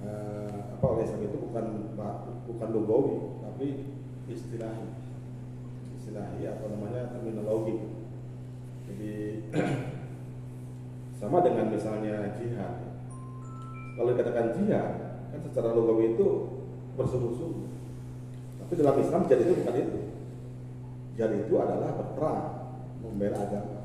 eh, 0.00 0.58
apa 0.80 0.84
oleh 0.84 1.04
Islam 1.04 1.28
itu 1.28 1.36
bukan 1.44 1.64
bukan 2.48 2.68
logawi 2.72 3.16
tapi 3.44 3.66
istilahi. 4.32 4.88
Istilahi 6.00 6.42
atau 6.48 6.66
namanya 6.72 7.12
terminologi. 7.12 7.76
Jadi 8.88 9.12
sama 11.20 11.44
dengan 11.44 11.68
misalnya 11.68 12.32
jihad. 12.32 12.80
Kalau 13.92 14.16
dikatakan 14.16 14.56
jihad 14.56 14.92
kan 15.28 15.40
secara 15.44 15.76
logawi 15.76 16.16
itu 16.16 16.28
bersungguh-sungguh 16.96 17.79
tapi 18.70 18.86
dalam 18.86 19.02
Islam 19.02 19.26
jihad 19.26 19.42
itu 19.42 19.54
bukan 19.58 19.74
itu. 19.82 19.98
Jihad 21.18 21.32
itu 21.34 21.54
adalah 21.58 21.90
berperang 21.98 22.42
membela 23.02 23.42
agama 23.42 23.79